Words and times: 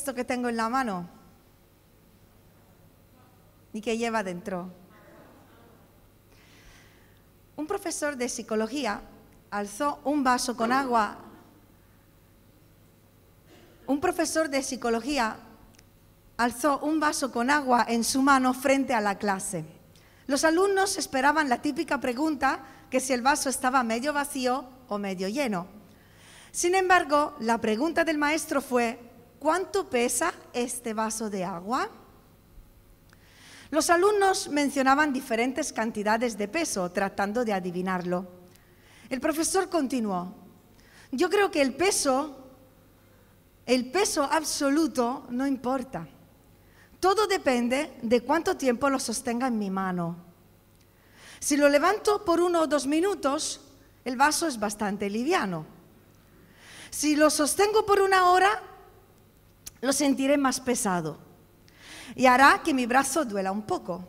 ¿Qué 0.00 0.04
es 0.04 0.08
esto 0.08 0.14
que 0.14 0.24
tengo 0.24 0.48
en 0.48 0.56
la 0.56 0.70
mano? 0.70 1.06
¿Y 3.74 3.82
qué 3.82 3.98
lleva 3.98 4.22
dentro? 4.22 4.72
Un 7.54 7.66
profesor 7.66 8.16
de 8.16 8.30
psicología 8.30 9.02
alzó 9.50 10.00
un 10.04 10.24
vaso 10.24 10.56
con 10.56 10.72
agua. 10.72 11.18
Un 13.86 14.00
profesor 14.00 14.48
de 14.48 14.62
psicología 14.62 15.36
alzó 16.38 16.78
un 16.78 16.98
vaso 16.98 17.30
con 17.30 17.50
agua 17.50 17.84
en 17.86 18.02
su 18.02 18.22
mano 18.22 18.54
frente 18.54 18.94
a 18.94 19.02
la 19.02 19.18
clase. 19.18 19.66
Los 20.26 20.44
alumnos 20.44 20.96
esperaban 20.96 21.50
la 21.50 21.60
típica 21.60 22.00
pregunta 22.00 22.60
que 22.88 23.00
si 23.00 23.12
el 23.12 23.20
vaso 23.20 23.50
estaba 23.50 23.82
medio 23.82 24.14
vacío 24.14 24.64
o 24.88 24.96
medio 24.96 25.28
lleno. 25.28 25.66
Sin 26.52 26.74
embargo, 26.74 27.36
la 27.38 27.58
pregunta 27.58 28.02
del 28.02 28.16
maestro 28.16 28.62
fue, 28.62 29.09
¿cuánto 29.40 29.88
pesa 29.88 30.32
este 30.52 30.94
vaso 30.94 31.28
de 31.28 31.44
agua? 31.44 31.88
Los 33.70 33.90
alumnos 33.90 34.48
mencionaban 34.48 35.12
diferentes 35.12 35.72
cantidades 35.72 36.36
de 36.38 36.46
peso 36.46 36.90
tratando 36.90 37.44
de 37.44 37.52
adivinarlo. 37.52 38.26
El 39.08 39.20
profesor 39.20 39.68
continuó, 39.68 40.34
yo 41.10 41.28
creo 41.30 41.50
que 41.50 41.62
el 41.62 41.74
peso, 41.74 42.36
el 43.66 43.90
peso 43.90 44.22
absoluto 44.22 45.26
no 45.30 45.46
importa. 45.46 46.06
Todo 47.00 47.26
depende 47.26 47.96
de 48.02 48.20
cuánto 48.20 48.56
tiempo 48.56 48.90
lo 48.90 48.98
sostenga 48.98 49.46
en 49.46 49.58
mi 49.58 49.70
mano. 49.70 50.16
Si 51.40 51.56
lo 51.56 51.68
levanto 51.68 52.24
por 52.24 52.40
uno 52.40 52.60
o 52.60 52.66
dos 52.66 52.86
minutos, 52.86 53.62
el 54.04 54.16
vaso 54.16 54.46
es 54.46 54.60
bastante 54.60 55.08
liviano. 55.08 55.64
Si 56.90 57.16
lo 57.16 57.30
sostengo 57.30 57.86
por 57.86 58.00
una 58.00 58.26
hora, 58.26 58.62
lo 59.80 59.92
sentiré 59.92 60.36
más 60.36 60.60
pesado 60.60 61.18
y 62.14 62.26
hará 62.26 62.62
que 62.62 62.74
mi 62.74 62.86
brazo 62.86 63.24
duela 63.24 63.52
un 63.52 63.62
poco. 63.62 64.04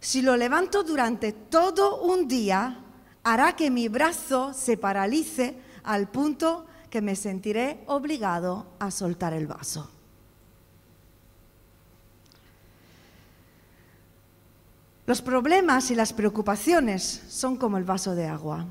Si 0.00 0.22
lo 0.22 0.36
levanto 0.36 0.82
durante 0.82 1.32
todo 1.32 2.02
un 2.02 2.28
día, 2.28 2.78
hará 3.24 3.56
que 3.56 3.70
mi 3.70 3.88
brazo 3.88 4.52
se 4.52 4.76
paralice 4.76 5.56
al 5.84 6.08
punto 6.08 6.66
que 6.90 7.00
me 7.00 7.16
sentiré 7.16 7.82
obligado 7.86 8.66
a 8.78 8.90
soltar 8.90 9.32
el 9.32 9.46
vaso. 9.46 9.90
Los 15.06 15.22
problemas 15.22 15.90
y 15.92 15.94
las 15.94 16.12
preocupaciones 16.12 17.22
son 17.28 17.56
como 17.56 17.78
el 17.78 17.84
vaso 17.84 18.16
de 18.16 18.26
agua. 18.26 18.66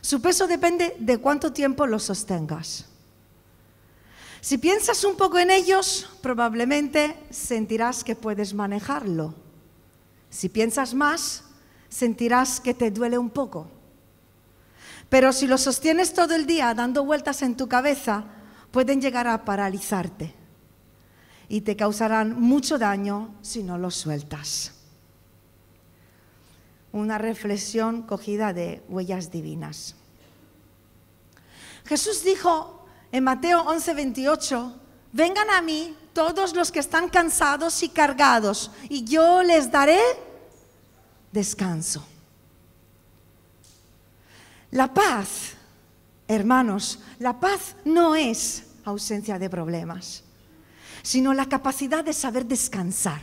Su 0.00 0.22
peso 0.22 0.46
depende 0.46 0.96
de 1.00 1.18
cuánto 1.18 1.52
tiempo 1.52 1.86
los 1.86 2.04
sostengas. 2.04 2.91
Si 4.42 4.58
piensas 4.58 5.04
un 5.04 5.16
poco 5.16 5.38
en 5.38 5.50
ellos, 5.50 6.10
probablemente 6.20 7.16
sentirás 7.30 8.04
que 8.04 8.14
puedes 8.14 8.52
manejarlo. 8.52 9.34
Si 10.28 10.50
piensas 10.50 10.92
más, 10.92 11.44
sentirás 11.88 12.60
que 12.60 12.74
te 12.74 12.90
duele 12.90 13.16
un 13.16 13.30
poco. 13.30 13.68
Pero 15.08 15.32
si 15.32 15.46
lo 15.46 15.56
sostienes 15.56 16.12
todo 16.12 16.34
el 16.34 16.44
día 16.44 16.74
dando 16.74 17.04
vueltas 17.04 17.40
en 17.40 17.56
tu 17.56 17.68
cabeza, 17.68 18.24
pueden 18.70 19.00
llegar 19.00 19.28
a 19.28 19.46
paralizarte 19.46 20.34
y 21.48 21.62
te 21.62 21.76
causarán 21.76 22.38
mucho 22.38 22.78
daño 22.78 23.34
si 23.40 23.62
no 23.62 23.78
los 23.78 23.94
sueltas 23.94 24.72
una 26.92 27.16
reflexión 27.18 28.02
cogida 28.02 28.52
de 28.52 28.82
huellas 28.88 29.30
divinas. 29.30 29.96
Jesús 31.84 32.22
dijo 32.22 32.81
en 33.12 33.24
Mateo 33.24 33.62
11:28, 33.64 34.72
vengan 35.12 35.50
a 35.50 35.60
mí 35.60 35.94
todos 36.14 36.54
los 36.54 36.72
que 36.72 36.80
están 36.80 37.08
cansados 37.08 37.82
y 37.82 37.90
cargados, 37.90 38.70
y 38.88 39.04
yo 39.04 39.42
les 39.42 39.70
daré 39.70 40.00
descanso. 41.30 42.04
La 44.70 44.92
paz, 44.92 45.52
hermanos, 46.26 46.98
la 47.18 47.38
paz 47.38 47.76
no 47.84 48.14
es 48.14 48.64
ausencia 48.84 49.38
de 49.38 49.50
problemas, 49.50 50.24
sino 51.02 51.34
la 51.34 51.46
capacidad 51.46 52.02
de 52.02 52.14
saber 52.14 52.46
descansar 52.46 53.20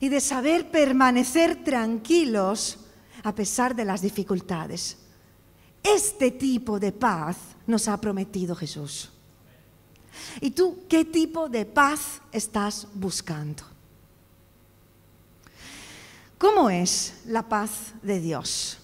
y 0.00 0.08
de 0.08 0.20
saber 0.20 0.70
permanecer 0.70 1.62
tranquilos 1.62 2.78
a 3.22 3.34
pesar 3.34 3.74
de 3.74 3.84
las 3.84 4.00
dificultades. 4.00 4.96
Este 5.82 6.30
tipo 6.30 6.80
de 6.80 6.92
paz 6.92 7.36
nos 7.66 7.88
ha 7.88 8.00
prometido 8.00 8.54
Jesús. 8.54 9.10
¿Y 10.40 10.50
tú 10.50 10.84
qué 10.88 11.04
tipo 11.04 11.48
de 11.48 11.66
paz 11.66 12.20
estás 12.32 12.86
buscando? 12.94 13.64
¿Cómo 16.38 16.70
es 16.70 17.14
la 17.26 17.48
paz 17.48 17.94
de 18.02 18.20
Dios? 18.20 18.78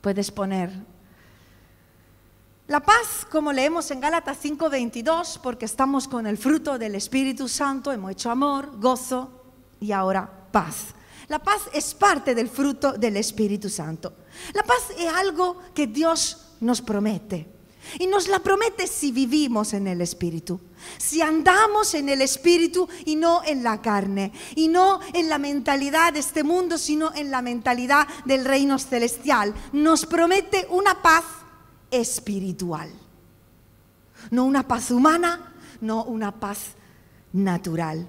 Puedes 0.00 0.30
poner 0.30 0.70
la 2.66 2.80
paz, 2.80 3.26
como 3.28 3.52
leemos 3.52 3.90
en 3.90 4.00
Gálatas 4.00 4.38
5:22, 4.40 5.38
porque 5.42 5.64
estamos 5.64 6.06
con 6.06 6.26
el 6.26 6.38
fruto 6.38 6.78
del 6.78 6.94
Espíritu 6.94 7.48
Santo, 7.48 7.90
hemos 7.90 8.12
hecho 8.12 8.30
amor, 8.30 8.78
gozo, 8.78 9.42
y 9.80 9.90
ahora 9.90 10.30
paz. 10.52 10.94
La 11.26 11.40
paz 11.40 11.62
es 11.72 11.94
parte 11.94 12.34
del 12.34 12.48
fruto 12.48 12.92
del 12.92 13.16
Espíritu 13.16 13.68
Santo. 13.68 14.12
La 14.54 14.62
paz 14.62 14.90
es 14.96 15.12
algo 15.12 15.58
que 15.74 15.86
Dios 15.86 16.49
nos 16.60 16.80
promete. 16.82 17.46
Y 17.98 18.06
nos 18.06 18.28
la 18.28 18.38
promete 18.40 18.86
si 18.86 19.10
vivimos 19.10 19.72
en 19.72 19.86
el 19.86 20.00
Espíritu, 20.00 20.60
si 20.98 21.22
andamos 21.22 21.94
en 21.94 22.08
el 22.08 22.20
Espíritu 22.20 22.88
y 23.04 23.16
no 23.16 23.42
en 23.44 23.62
la 23.62 23.80
carne, 23.80 24.32
y 24.54 24.68
no 24.68 25.00
en 25.14 25.28
la 25.28 25.38
mentalidad 25.38 26.12
de 26.12 26.20
este 26.20 26.44
mundo, 26.44 26.78
sino 26.78 27.12
en 27.14 27.30
la 27.30 27.42
mentalidad 27.42 28.06
del 28.26 28.44
reino 28.44 28.78
celestial. 28.78 29.54
Nos 29.72 30.06
promete 30.06 30.66
una 30.70 31.02
paz 31.02 31.24
espiritual, 31.90 32.90
no 34.30 34.44
una 34.44 34.68
paz 34.68 34.90
humana, 34.90 35.54
no 35.80 36.04
una 36.04 36.38
paz 36.38 36.74
natural. 37.32 38.06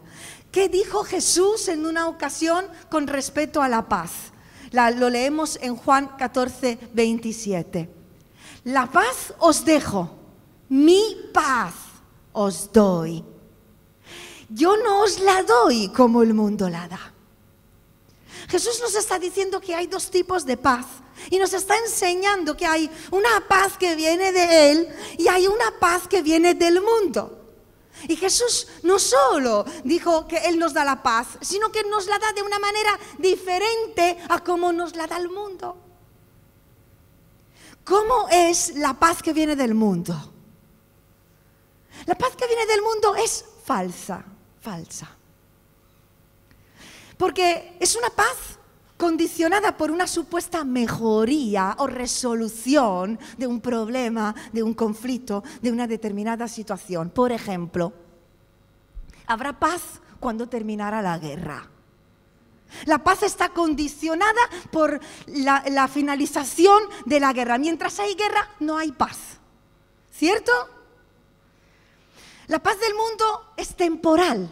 ¿Qué 0.51 0.67
dijo 0.67 1.03
Jesús 1.05 1.69
en 1.69 1.85
una 1.85 2.07
ocasión 2.07 2.65
con 2.89 3.07
respecto 3.07 3.61
a 3.61 3.69
la 3.69 3.87
paz? 3.87 4.11
lo 4.71 5.09
leemos 5.09 5.59
en 5.61 5.75
Juan 5.75 6.11
14, 6.17 6.77
27. 6.93 8.00
La 8.63 8.85
paz 8.85 9.33
os 9.39 9.65
dejo, 9.65 10.09
mi 10.69 11.29
paz 11.33 11.73
os 12.31 12.71
doy. 12.71 13.23
Yo 14.49 14.77
no 14.77 15.03
os 15.03 15.19
la 15.19 15.43
doy 15.43 15.89
como 15.89 16.21
el 16.21 16.33
mundo 16.33 16.69
la 16.69 16.87
da. 16.87 17.13
Jesús 18.49 18.79
nos 18.81 18.93
está 18.95 19.17
diciendo 19.17 19.61
que 19.61 19.73
hay 19.73 19.87
dos 19.87 20.11
tipos 20.11 20.45
de 20.45 20.57
paz 20.57 20.85
y 21.29 21.39
nos 21.39 21.53
está 21.53 21.77
enseñando 21.77 22.55
que 22.55 22.65
hay 22.65 22.91
una 23.11 23.47
paz 23.47 23.77
que 23.77 23.95
viene 23.95 24.31
de 24.31 24.71
Él 24.71 24.89
y 25.17 25.27
hay 25.27 25.47
una 25.47 25.79
paz 25.79 26.07
que 26.07 26.21
viene 26.21 26.53
del 26.53 26.81
mundo. 26.81 27.39
Y 28.07 28.15
Jesús 28.15 28.67
no 28.83 28.99
solo 28.99 29.65
dijo 29.83 30.27
que 30.27 30.37
Él 30.37 30.59
nos 30.59 30.73
da 30.73 30.83
la 30.83 31.01
paz, 31.01 31.27
sino 31.41 31.71
que 31.71 31.83
nos 31.83 32.07
la 32.07 32.19
da 32.19 32.33
de 32.33 32.41
una 32.41 32.59
manera 32.59 32.99
diferente 33.17 34.17
a 34.29 34.43
como 34.43 34.71
nos 34.71 34.95
la 34.95 35.07
da 35.07 35.17
el 35.17 35.29
mundo. 35.29 35.90
¿Cómo 37.83 38.27
es 38.29 38.75
la 38.75 38.93
paz 38.93 39.21
que 39.21 39.33
viene 39.33 39.55
del 39.55 39.73
mundo? 39.73 40.15
La 42.05 42.15
paz 42.15 42.35
que 42.35 42.47
viene 42.47 42.65
del 42.65 42.81
mundo 42.81 43.15
es 43.15 43.45
falsa, 43.63 44.23
falsa. 44.59 45.09
Porque 47.17 47.77
es 47.79 47.95
una 47.95 48.09
paz 48.09 48.57
condicionada 48.97 49.75
por 49.77 49.89
una 49.89 50.05
supuesta 50.05 50.63
mejoría 50.63 51.75
o 51.79 51.87
resolución 51.87 53.19
de 53.37 53.47
un 53.47 53.59
problema, 53.59 54.35
de 54.53 54.61
un 54.61 54.73
conflicto, 54.73 55.43
de 55.61 55.71
una 55.71 55.87
determinada 55.87 56.47
situación. 56.47 57.09
Por 57.09 57.31
ejemplo, 57.31 57.93
habrá 59.25 59.59
paz 59.59 59.81
cuando 60.19 60.47
terminara 60.47 61.01
la 61.01 61.17
guerra. 61.17 61.67
La 62.85 62.99
paz 62.99 63.23
está 63.23 63.49
condicionada 63.49 64.41
por 64.71 64.99
la, 65.27 65.87
finalización 65.87 66.83
de 67.05 67.19
la 67.19 67.33
guerra. 67.33 67.57
Mientras 67.57 67.99
hay 67.99 68.15
guerra, 68.15 68.49
no 68.59 68.77
hay 68.77 68.91
paz. 68.91 69.17
¿Cierto? 70.11 70.51
La 72.47 72.59
paz 72.59 72.79
del 72.79 72.93
mundo 72.95 73.53
es 73.55 73.75
temporal, 73.75 74.49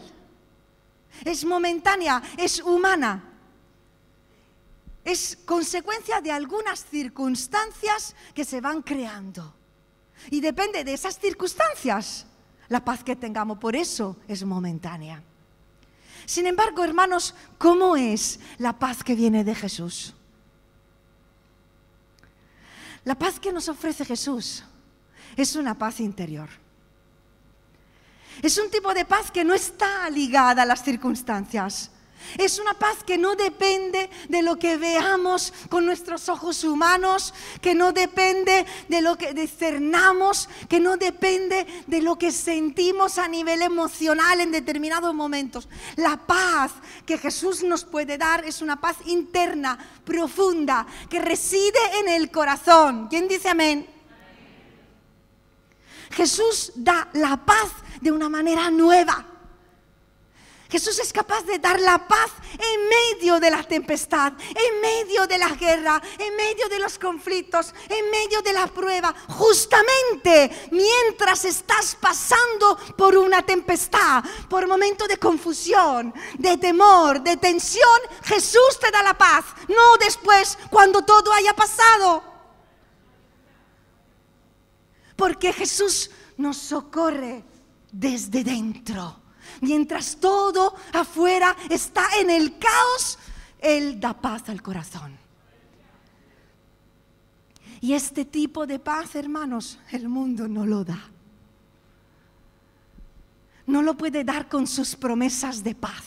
es 1.24 1.44
momentánea, 1.44 2.22
es 2.36 2.60
humana 2.60 3.30
es 5.04 5.38
consecuencia 5.44 6.20
de 6.20 6.30
algunas 6.30 6.84
circunstancias 6.84 8.14
que 8.34 8.44
se 8.44 8.60
van 8.60 8.82
creando. 8.82 9.54
Y 10.30 10.40
depende 10.40 10.84
de 10.84 10.92
esas 10.92 11.18
circunstancias 11.18 12.26
la 12.68 12.84
paz 12.84 13.02
que 13.02 13.16
tengamos. 13.16 13.58
Por 13.58 13.74
eso 13.74 14.16
es 14.28 14.44
momentánea. 14.44 15.22
Sin 16.26 16.46
embargo, 16.46 16.84
hermanos, 16.84 17.34
¿cómo 17.58 17.96
es 17.96 18.40
la 18.58 18.78
paz 18.78 19.02
que 19.02 19.14
viene 19.14 19.44
de 19.44 19.54
Jesús? 19.54 20.14
La 23.04 23.14
paz 23.14 23.40
que 23.40 23.52
nos 23.52 23.68
ofrece 23.68 24.04
Jesús 24.04 24.62
es 25.36 25.56
una 25.56 25.76
paz 25.76 26.00
interior. 26.00 26.48
Es 28.42 28.58
un 28.58 28.70
tipo 28.70 28.94
de 28.94 29.04
paz 29.04 29.30
que 29.30 29.44
no 29.44 29.54
está 29.54 30.08
ligada 30.10 30.62
a 30.62 30.66
las 30.66 30.82
circunstancias. 30.82 31.90
Es 32.38 32.58
una 32.58 32.74
paz 32.74 33.02
que 33.04 33.18
no 33.18 33.34
depende 33.34 34.08
de 34.28 34.42
lo 34.42 34.58
que 34.58 34.76
veamos 34.76 35.52
con 35.68 35.86
nuestros 35.86 36.28
ojos 36.28 36.64
humanos, 36.64 37.34
que 37.60 37.74
no 37.74 37.92
depende 37.92 38.66
de 38.88 39.00
lo 39.00 39.16
que 39.16 39.34
discernamos, 39.34 40.48
que 40.68 40.80
no 40.80 40.96
depende 40.96 41.66
de 41.86 42.02
lo 42.02 42.16
que 42.16 42.32
sentimos 42.32 43.18
a 43.18 43.28
nivel 43.28 43.62
emocional 43.62 44.40
en 44.40 44.52
determinados 44.52 45.14
momentos. 45.14 45.68
La 45.96 46.16
paz 46.16 46.72
que 47.06 47.18
Jesús 47.18 47.62
nos 47.62 47.84
puede 47.84 48.18
dar 48.18 48.44
es 48.44 48.62
una 48.62 48.80
paz 48.80 48.96
interna, 49.06 49.78
profunda, 50.04 50.86
que 51.08 51.20
reside 51.20 51.78
en 52.00 52.08
el 52.08 52.30
corazón. 52.30 53.08
¿Quién 53.08 53.28
dice 53.28 53.48
amén? 53.48 53.86
Jesús 56.10 56.72
da 56.74 57.08
la 57.14 57.36
paz 57.44 57.70
de 58.00 58.10
una 58.10 58.28
manera 58.28 58.70
nueva. 58.70 59.29
Jesús 60.70 61.00
es 61.00 61.12
capaz 61.12 61.42
de 61.42 61.58
dar 61.58 61.80
la 61.80 62.06
paz 62.06 62.30
en 62.52 62.88
medio 62.88 63.40
de 63.40 63.50
la 63.50 63.64
tempestad, 63.64 64.32
en 64.48 64.80
medio 64.80 65.26
de 65.26 65.36
la 65.36 65.48
guerra, 65.48 66.00
en 66.16 66.36
medio 66.36 66.68
de 66.68 66.78
los 66.78 66.96
conflictos, 66.96 67.74
en 67.88 68.08
medio 68.10 68.40
de 68.40 68.52
la 68.52 68.68
prueba. 68.68 69.12
Justamente 69.28 70.68
mientras 70.70 71.44
estás 71.44 71.96
pasando 72.00 72.78
por 72.96 73.16
una 73.16 73.42
tempestad, 73.42 74.22
por 74.48 74.68
momento 74.68 75.08
de 75.08 75.16
confusión, 75.16 76.14
de 76.38 76.56
temor, 76.56 77.20
de 77.20 77.36
tensión, 77.36 78.00
Jesús 78.22 78.78
te 78.80 78.92
da 78.92 79.02
la 79.02 79.18
paz, 79.18 79.44
no 79.68 79.96
después 79.98 80.56
cuando 80.70 81.02
todo 81.02 81.32
haya 81.32 81.52
pasado. 81.52 82.22
Porque 85.16 85.52
Jesús 85.52 86.10
nos 86.36 86.56
socorre 86.56 87.44
desde 87.90 88.44
dentro. 88.44 89.19
Mientras 89.60 90.16
todo 90.16 90.74
afuera 90.92 91.56
está 91.68 92.06
en 92.20 92.30
el 92.30 92.58
caos, 92.58 93.18
Él 93.58 94.00
da 94.00 94.14
paz 94.14 94.48
al 94.48 94.62
corazón. 94.62 95.18
Y 97.80 97.94
este 97.94 98.24
tipo 98.24 98.66
de 98.66 98.78
paz, 98.78 99.14
hermanos, 99.14 99.78
el 99.90 100.08
mundo 100.08 100.46
no 100.48 100.66
lo 100.66 100.84
da. 100.84 101.00
No 103.66 103.82
lo 103.82 103.96
puede 103.96 104.24
dar 104.24 104.48
con 104.48 104.66
sus 104.66 104.96
promesas 104.96 105.62
de 105.62 105.74
paz. 105.74 106.04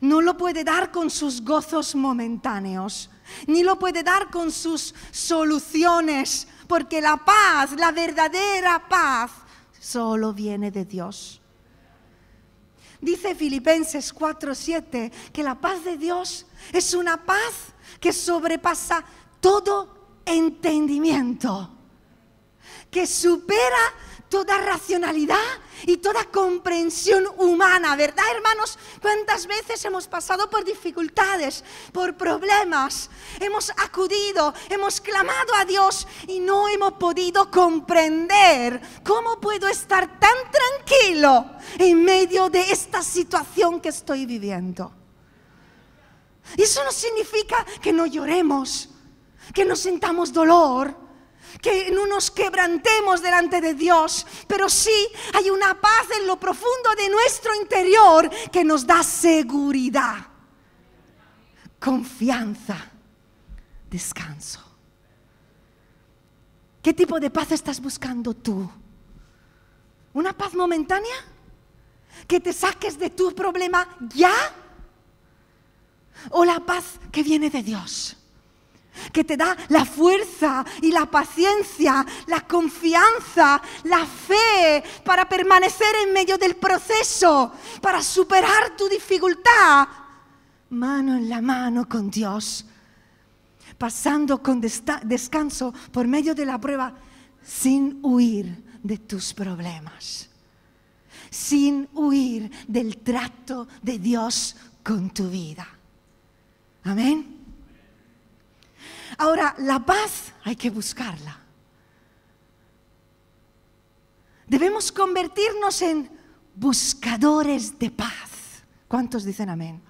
No 0.00 0.20
lo 0.20 0.36
puede 0.36 0.64
dar 0.64 0.90
con 0.90 1.08
sus 1.08 1.42
gozos 1.42 1.94
momentáneos. 1.94 3.10
Ni 3.46 3.62
lo 3.62 3.78
puede 3.78 4.02
dar 4.02 4.30
con 4.30 4.50
sus 4.50 4.94
soluciones. 5.10 6.48
Porque 6.66 7.00
la 7.00 7.16
paz, 7.16 7.72
la 7.78 7.92
verdadera 7.92 8.86
paz, 8.88 9.30
solo 9.78 10.34
viene 10.34 10.70
de 10.70 10.84
Dios. 10.84 11.40
Dice 13.00 13.34
Filipenses 13.34 14.12
4:7 14.12 15.12
que 15.32 15.42
la 15.42 15.54
paz 15.54 15.84
de 15.84 15.96
Dios 15.96 16.46
es 16.72 16.94
una 16.94 17.24
paz 17.24 17.72
que 18.00 18.12
sobrepasa 18.12 19.04
todo 19.40 20.20
entendimiento, 20.24 21.70
que 22.90 23.06
supera 23.06 23.94
toda 24.28 24.58
racionalidad 24.58 25.36
y 25.84 25.98
toda 25.98 26.24
comprensión 26.24 27.26
humana, 27.38 27.96
¿verdad, 27.96 28.24
hermanos? 28.34 28.78
¿Cuántas 29.00 29.46
veces 29.46 29.84
hemos 29.84 30.06
pasado 30.06 30.50
por 30.50 30.64
dificultades, 30.64 31.64
por 31.92 32.16
problemas? 32.16 33.10
Hemos 33.40 33.70
acudido, 33.70 34.54
hemos 34.68 35.00
clamado 35.00 35.54
a 35.54 35.64
Dios 35.64 36.06
y 36.26 36.40
no 36.40 36.68
hemos 36.68 36.94
podido 36.94 37.50
comprender 37.50 38.80
cómo 39.04 39.40
puedo 39.40 39.68
estar 39.68 40.18
tan 40.18 40.36
tranquilo 40.50 41.46
en 41.78 42.04
medio 42.04 42.48
de 42.50 42.70
esta 42.70 43.02
situación 43.02 43.80
que 43.80 43.88
estoy 43.88 44.26
viviendo. 44.26 44.92
Y 46.56 46.62
eso 46.62 46.82
no 46.84 46.92
significa 46.92 47.64
que 47.80 47.92
no 47.92 48.06
lloremos, 48.06 48.88
que 49.54 49.64
no 49.64 49.76
sintamos 49.76 50.32
dolor, 50.32 51.07
que 51.60 51.90
no 51.90 52.06
nos 52.06 52.30
quebrantemos 52.30 53.22
delante 53.22 53.60
de 53.60 53.74
Dios, 53.74 54.26
pero 54.46 54.68
sí 54.68 55.08
hay 55.34 55.50
una 55.50 55.80
paz 55.80 56.06
en 56.18 56.26
lo 56.26 56.38
profundo 56.38 56.94
de 56.96 57.08
nuestro 57.08 57.54
interior 57.54 58.30
que 58.52 58.64
nos 58.64 58.86
da 58.86 59.02
seguridad, 59.02 60.26
confianza, 61.80 62.90
descanso. 63.90 64.62
¿Qué 66.82 66.94
tipo 66.94 67.18
de 67.18 67.30
paz 67.30 67.52
estás 67.52 67.80
buscando 67.80 68.34
tú? 68.34 68.70
¿Una 70.12 70.32
paz 70.32 70.54
momentánea? 70.54 71.16
¿Que 72.26 72.40
te 72.40 72.52
saques 72.52 72.98
de 72.98 73.10
tu 73.10 73.34
problema 73.34 73.96
ya? 74.14 74.32
¿O 76.30 76.44
la 76.44 76.60
paz 76.60 76.98
que 77.12 77.22
viene 77.22 77.50
de 77.50 77.62
Dios? 77.62 78.17
Que 79.12 79.24
te 79.24 79.36
da 79.36 79.56
la 79.68 79.84
fuerza 79.84 80.64
y 80.82 80.92
la 80.92 81.06
paciencia, 81.06 82.04
la 82.26 82.40
confianza, 82.42 83.60
la 83.84 84.04
fe 84.06 84.82
para 85.04 85.28
permanecer 85.28 85.94
en 86.04 86.12
medio 86.12 86.38
del 86.38 86.56
proceso, 86.56 87.52
para 87.80 88.02
superar 88.02 88.76
tu 88.76 88.88
dificultad, 88.88 89.88
mano 90.70 91.16
en 91.16 91.28
la 91.28 91.40
mano 91.40 91.88
con 91.88 92.10
Dios, 92.10 92.64
pasando 93.76 94.42
con 94.42 94.60
descanso 94.60 95.72
por 95.92 96.06
medio 96.06 96.34
de 96.34 96.46
la 96.46 96.58
prueba 96.58 96.94
sin 97.42 98.00
huir 98.02 98.64
de 98.82 98.98
tus 98.98 99.32
problemas, 99.32 100.28
sin 101.30 101.88
huir 101.94 102.50
del 102.66 102.98
trato 102.98 103.68
de 103.82 103.98
Dios 103.98 104.56
con 104.82 105.10
tu 105.10 105.28
vida. 105.28 105.66
Amén. 106.84 107.37
Ahora, 109.18 109.54
la 109.58 109.84
paz 109.84 110.32
hay 110.44 110.54
que 110.54 110.70
buscarla. 110.70 111.38
Debemos 114.46 114.90
convertirnos 114.90 115.82
en 115.82 116.10
buscadores 116.54 117.78
de 117.78 117.90
paz. 117.90 118.62
¿Cuántos 118.86 119.24
dicen 119.24 119.50
amén? 119.50 119.82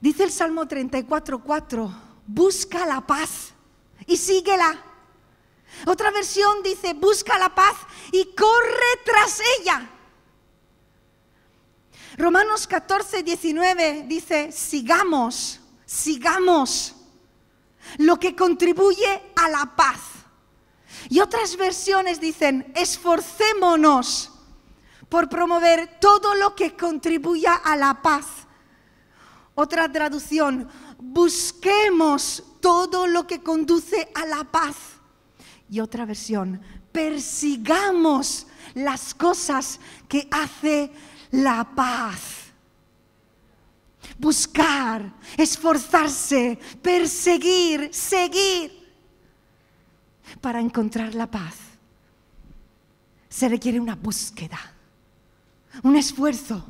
Dice 0.00 0.24
el 0.24 0.32
Salmo 0.32 0.66
34:4, 0.66 1.90
busca 2.26 2.86
la 2.86 3.06
paz 3.06 3.52
y 4.06 4.16
síguela. 4.16 4.84
Otra 5.86 6.10
versión 6.10 6.62
dice, 6.62 6.94
busca 6.94 7.38
la 7.38 7.54
paz 7.54 7.76
y 8.10 8.24
corre 8.34 9.02
tras 9.04 9.40
ella. 9.60 9.90
Romanos 12.16 12.66
14, 12.66 13.22
19 13.22 14.06
dice, 14.08 14.50
sigamos 14.50 15.60
sigamos 15.88 16.94
lo 17.96 18.20
que 18.20 18.36
contribuye 18.36 19.32
a 19.34 19.48
la 19.48 19.74
paz. 19.74 20.00
Y 21.08 21.20
otras 21.20 21.56
versiones 21.56 22.20
dicen, 22.20 22.70
esforcémonos 22.76 24.30
por 25.08 25.30
promover 25.30 25.98
todo 25.98 26.34
lo 26.34 26.54
que 26.54 26.76
contribuya 26.76 27.54
a 27.54 27.74
la 27.74 28.02
paz. 28.02 28.26
Otra 29.54 29.90
traducción, 29.90 30.68
busquemos 30.98 32.44
todo 32.60 33.06
lo 33.06 33.26
que 33.26 33.42
conduce 33.42 34.10
a 34.14 34.26
la 34.26 34.44
paz. 34.44 34.76
Y 35.70 35.80
otra 35.80 36.04
versión, 36.04 36.60
persigamos 36.92 38.46
las 38.74 39.14
cosas 39.14 39.80
que 40.06 40.28
hace 40.30 40.92
la 41.30 41.74
paz 41.74 42.47
buscar, 44.18 45.14
esforzarse, 45.36 46.58
perseguir, 46.82 47.94
seguir 47.94 48.72
para 50.40 50.60
encontrar 50.60 51.14
la 51.14 51.30
paz. 51.30 51.56
Se 53.28 53.48
requiere 53.48 53.78
una 53.78 53.94
búsqueda, 53.94 54.58
un 55.82 55.96
esfuerzo 55.96 56.66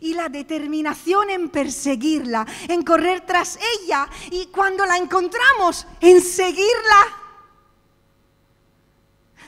y 0.00 0.14
la 0.14 0.28
determinación 0.28 1.30
en 1.30 1.48
perseguirla, 1.48 2.46
en 2.68 2.82
correr 2.82 3.22
tras 3.22 3.58
ella 3.80 4.08
y 4.30 4.46
cuando 4.46 4.86
la 4.86 4.96
encontramos, 4.96 5.86
en 6.00 6.20
seguirla, 6.20 7.20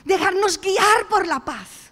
dejarnos 0.03 0.59
guiar 0.59 1.07
por 1.09 1.27
la 1.27 1.43
paz. 1.43 1.86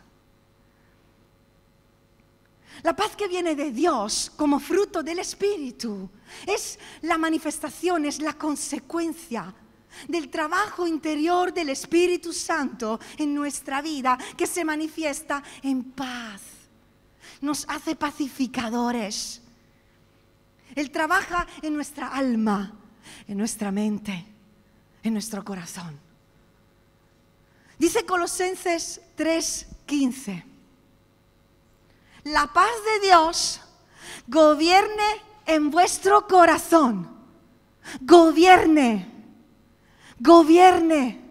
La 2.86 2.96
paz 2.96 3.16
que 3.16 3.28
viene 3.28 3.56
de 3.56 3.72
Dios 3.72 4.32
como 4.36 4.60
fruto 4.60 5.02
del 5.02 5.18
Espíritu 5.18 6.08
es 6.46 6.78
la 7.02 7.18
manifestación, 7.18 8.06
es 8.06 8.22
la 8.22 8.34
consecuencia 8.34 9.52
del 10.08 10.30
trabajo 10.30 10.86
interior 10.86 11.52
del 11.52 11.70
Espíritu 11.70 12.32
Santo 12.32 13.00
en 13.18 13.34
nuestra 13.34 13.82
vida 13.82 14.20
que 14.38 14.46
se 14.46 14.64
manifiesta 14.64 15.42
en 15.64 15.84
paz. 15.94 16.44
Nos 17.42 17.66
hace 17.70 17.96
pacificadores. 17.96 19.42
Él 20.76 20.92
trabaja 20.92 21.48
en 21.64 21.74
nuestra 21.74 22.10
alma, 22.10 22.72
en 23.28 23.36
nuestra 23.36 23.72
mente, 23.72 24.28
en 25.02 25.14
nuestro 25.14 25.44
corazón. 25.44 26.00
Dice 27.80 28.06
Colosenses 28.06 29.02
3:15. 29.18 30.55
La 32.26 32.48
paz 32.48 32.72
de 32.84 33.08
Dios 33.08 33.62
gobierne 34.26 35.24
en 35.46 35.70
vuestro 35.70 36.26
corazón. 36.26 37.08
Gobierne, 38.02 39.14
gobierne, 40.18 41.24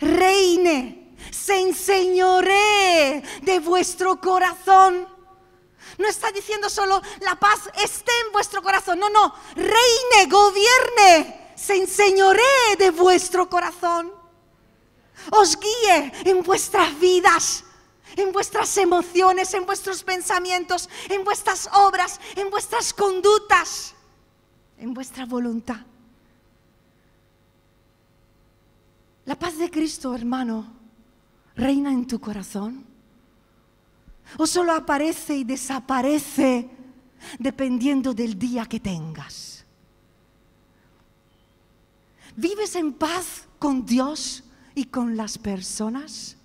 reine, 0.00 1.14
se 1.30 1.60
enseñoree 1.60 3.22
de 3.42 3.60
vuestro 3.60 4.20
corazón. 4.20 5.06
No 5.98 6.08
está 6.08 6.32
diciendo 6.32 6.68
solo 6.68 7.00
la 7.20 7.36
paz 7.36 7.70
esté 7.80 8.10
en 8.26 8.32
vuestro 8.32 8.60
corazón. 8.60 8.98
No, 8.98 9.08
no. 9.08 9.32
Reine, 9.54 10.28
gobierne, 10.28 11.52
se 11.54 11.76
enseñoree 11.76 12.74
de 12.76 12.90
vuestro 12.90 13.48
corazón. 13.48 14.12
Os 15.30 15.56
guíe 15.60 16.12
en 16.24 16.42
vuestras 16.42 16.98
vidas 16.98 17.62
en 18.16 18.32
vuestras 18.32 18.76
emociones, 18.78 19.52
en 19.54 19.66
vuestros 19.66 20.02
pensamientos, 20.02 20.88
en 21.08 21.24
vuestras 21.24 21.68
obras, 21.72 22.20
en 22.36 22.50
vuestras 22.50 22.92
conductas, 22.92 23.94
en 24.78 24.94
vuestra 24.94 25.26
voluntad. 25.26 25.80
La 29.24 29.38
paz 29.38 29.56
de 29.56 29.70
Cristo, 29.70 30.14
hermano, 30.14 30.66
reina 31.54 31.92
en 31.92 32.06
tu 32.06 32.20
corazón. 32.20 32.84
O 34.38 34.46
solo 34.46 34.72
aparece 34.72 35.36
y 35.36 35.44
desaparece 35.44 36.68
dependiendo 37.38 38.14
del 38.14 38.38
día 38.38 38.66
que 38.66 38.80
tengas. 38.80 39.64
¿Vives 42.36 42.74
en 42.76 42.94
paz 42.94 43.46
con 43.58 43.84
Dios 43.84 44.42
y 44.74 44.86
con 44.86 45.16
las 45.16 45.38
personas? 45.38 46.36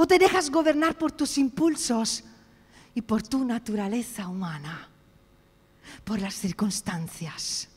¿O 0.00 0.06
te 0.06 0.18
dejas 0.18 0.48
gobernar 0.50 0.96
por 0.96 1.12
tus 1.12 1.36
impulsos 1.36 2.24
y 2.94 3.02
por 3.02 3.22
tu 3.22 3.44
naturaleza 3.44 4.28
humana, 4.28 4.88
por 6.04 6.18
las 6.18 6.32
circunstancias? 6.32 7.68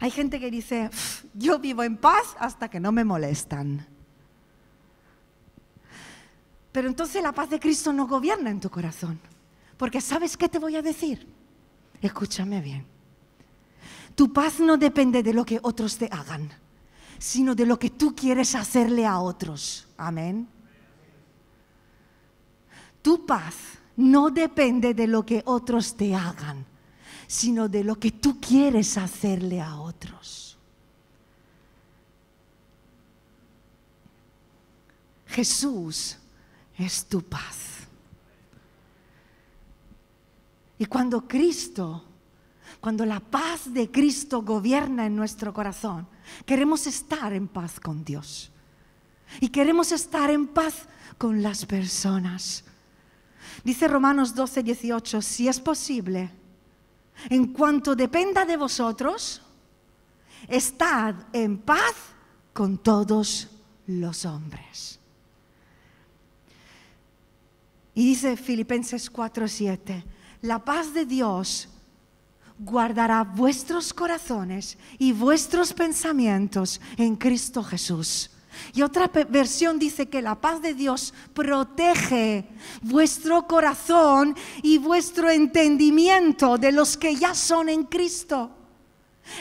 Hay 0.00 0.10
gente 0.10 0.40
que 0.40 0.50
dice, 0.50 0.90
yo 1.34 1.60
vivo 1.60 1.84
en 1.84 1.96
paz 1.96 2.34
hasta 2.40 2.68
que 2.68 2.80
no 2.80 2.90
me 2.90 3.04
molestan. 3.04 3.86
Pero 6.72 6.88
entonces 6.88 7.22
la 7.22 7.30
paz 7.30 7.50
de 7.50 7.60
Cristo 7.60 7.92
no 7.92 8.08
gobierna 8.08 8.50
en 8.50 8.58
tu 8.58 8.70
corazón. 8.70 9.20
Porque 9.76 10.00
¿sabes 10.00 10.36
qué 10.36 10.48
te 10.48 10.58
voy 10.58 10.74
a 10.74 10.82
decir? 10.82 11.28
Escúchame 12.02 12.60
bien. 12.60 12.84
Tu 14.16 14.32
paz 14.32 14.58
no 14.58 14.76
depende 14.76 15.22
de 15.22 15.32
lo 15.32 15.44
que 15.44 15.60
otros 15.62 15.96
te 15.96 16.08
hagan 16.10 16.50
sino 17.20 17.56
de 17.56 17.66
lo 17.66 17.78
que 17.78 17.90
tú 17.90 18.14
quieres 18.14 18.54
hacerle 18.54 19.04
a 19.04 19.18
otros. 19.18 19.87
Amén. 19.98 20.48
Tu 23.02 23.26
paz 23.26 23.54
no 23.96 24.30
depende 24.30 24.94
de 24.94 25.06
lo 25.06 25.26
que 25.26 25.42
otros 25.44 25.94
te 25.94 26.14
hagan, 26.14 26.64
sino 27.26 27.68
de 27.68 27.84
lo 27.84 27.98
que 27.98 28.12
tú 28.12 28.40
quieres 28.40 28.96
hacerle 28.96 29.60
a 29.60 29.76
otros. 29.76 30.56
Jesús 35.26 36.16
es 36.78 37.04
tu 37.04 37.22
paz. 37.22 37.86
Y 40.78 40.86
cuando 40.86 41.28
Cristo 41.28 42.04
cuando 42.80 43.04
la 43.04 43.20
paz 43.20 43.72
de 43.72 43.90
Cristo 43.90 44.42
gobierna 44.42 45.06
en 45.06 45.16
nuestro 45.16 45.52
corazón, 45.52 46.06
queremos 46.46 46.86
estar 46.86 47.32
en 47.32 47.48
paz 47.48 47.80
con 47.80 48.04
Dios. 48.04 48.52
Y 49.40 49.48
queremos 49.48 49.92
estar 49.92 50.30
en 50.30 50.46
paz 50.46 50.88
con 51.16 51.42
las 51.42 51.66
personas. 51.66 52.64
Dice 53.64 53.88
Romanos 53.88 54.34
12, 54.34 54.62
18, 54.62 55.22
si 55.22 55.48
es 55.48 55.60
posible, 55.60 56.30
en 57.28 57.52
cuanto 57.52 57.96
dependa 57.96 58.44
de 58.44 58.56
vosotros, 58.56 59.42
estad 60.46 61.14
en 61.32 61.58
paz 61.58 61.94
con 62.52 62.78
todos 62.78 63.48
los 63.86 64.24
hombres. 64.24 64.98
Y 67.94 68.04
dice 68.04 68.36
Filipenses 68.36 69.10
4, 69.10 69.48
7, 69.48 70.04
la 70.42 70.64
paz 70.64 70.94
de 70.94 71.04
Dios 71.04 71.68
guardará 72.60 73.24
vuestros 73.24 73.92
corazones 73.92 74.78
y 74.98 75.12
vuestros 75.12 75.72
pensamientos 75.72 76.80
en 76.96 77.16
Cristo 77.16 77.62
Jesús. 77.62 78.30
Y 78.74 78.82
otra 78.82 79.10
versión 79.28 79.78
dice 79.78 80.08
que 80.08 80.22
la 80.22 80.34
paz 80.34 80.62
de 80.62 80.74
Dios 80.74 81.14
protege 81.34 82.48
vuestro 82.82 83.46
corazón 83.46 84.36
y 84.62 84.78
vuestro 84.78 85.30
entendimiento 85.30 86.58
de 86.58 86.72
los 86.72 86.96
que 86.96 87.14
ya 87.14 87.34
son 87.34 87.68
en 87.68 87.84
Cristo. 87.84 88.50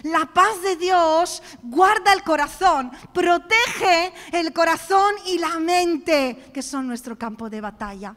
La 0.03 0.25
paz 0.25 0.61
de 0.61 0.75
Dios 0.75 1.41
guarda 1.63 2.11
el 2.13 2.23
corazón, 2.23 2.91
protege 3.13 4.13
el 4.33 4.51
corazón 4.51 5.15
y 5.25 5.39
la 5.39 5.59
mente, 5.59 6.49
que 6.53 6.61
son 6.61 6.87
nuestro 6.87 7.17
campo 7.17 7.49
de 7.49 7.61
batalla. 7.61 8.15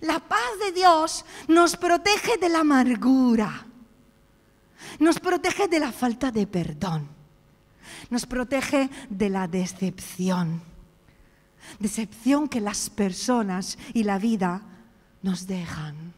La 0.00 0.18
paz 0.18 0.58
de 0.60 0.72
Dios 0.72 1.24
nos 1.48 1.76
protege 1.76 2.36
de 2.36 2.48
la 2.50 2.60
amargura 2.60 3.66
nos 4.98 5.18
protege 5.18 5.68
de 5.68 5.80
la 5.80 5.92
falta 5.92 6.30
de 6.30 6.46
perdón. 6.46 7.08
Nos 8.10 8.26
protege 8.26 8.90
de 9.08 9.28
la 9.28 9.48
decepción. 9.48 10.62
Decepción 11.78 12.48
que 12.48 12.60
las 12.60 12.90
personas 12.90 13.78
y 13.92 14.04
la 14.04 14.18
vida 14.18 14.62
nos 15.22 15.46
dejan. 15.46 16.12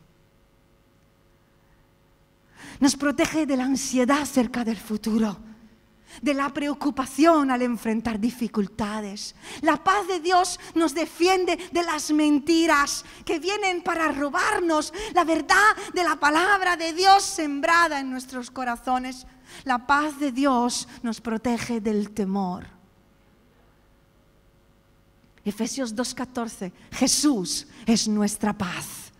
Nos 2.81 2.97
protege 2.97 3.47
de 3.47 3.57
la 3.57 3.65
ansiedad 3.65 4.23
acerca 4.23 4.65
del 4.65 4.77
futuro 4.77 5.39
de 6.23 6.35
la 6.35 6.49
preocupación 6.49 7.51
al 7.51 7.63
enfrentar 7.63 8.19
dificultades. 8.19 9.35
La 9.61 9.83
paz 9.83 10.07
de 10.09 10.21
Dios 10.21 10.59
nos 10.75 10.95
defiende 10.95 11.57
de 11.73 11.83
las 11.83 12.11
mentiras 12.11 13.05
que 13.25 13.39
vienen 13.39 13.83
para 13.83 14.13
robarnos 14.13 14.93
la 15.15 15.25
verdad 15.25 15.77
de 15.93 16.05
la 16.05 16.17
palabra 16.17 16.77
de 16.77 16.93
Dios 16.93 17.23
sembrada 17.23 18.01
en 18.01 18.11
nuestros 18.11 18.51
corazones. 18.51 19.27
La 19.65 19.87
paz 19.87 20.19
de 20.19 20.33
Dios 20.33 20.89
nos 21.03 21.21
protege 21.21 21.81
del 21.81 22.11
temor. 22.11 22.67
Efesios 25.45 25.95
2.14, 25.95 26.73
Jesús 26.91 27.67
es 27.87 28.09
nuestra 28.09 28.53
paz. 28.53 29.13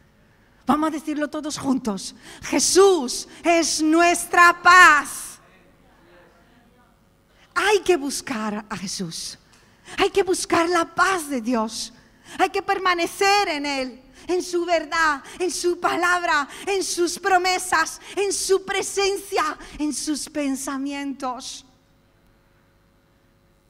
Vamos 0.67 0.89
a 0.89 0.91
decirlo 0.91 1.29
todos 1.29 1.57
juntos. 1.57 2.17
Jesús 2.43 3.29
es 3.45 3.81
nuestra 3.81 4.61
paz. 4.61 5.39
Hay 7.55 7.79
que 7.81 7.97
buscar 7.97 8.67
a 8.69 8.77
Jesús. 8.77 9.39
Hay 9.97 10.11
que 10.11 10.25
buscar 10.25 10.69
la 10.69 10.95
paz 10.95 11.31
de 11.31 11.41
Dios. 11.41 11.93
Hay 12.39 12.51
que 12.51 12.61
permanecer 12.61 13.49
en 13.49 13.65
Él, 13.65 14.03
en 14.27 14.43
su 14.43 14.65
verdad, 14.65 15.23
en 15.39 15.51
su 15.51 15.79
palabra, 15.79 16.49
en 16.67 16.83
sus 16.83 17.19
promesas, 17.19 18.01
en 18.17 18.33
su 18.33 18.65
presencia, 18.65 19.57
en 19.79 19.93
sus 19.93 20.29
pensamientos. 20.29 21.65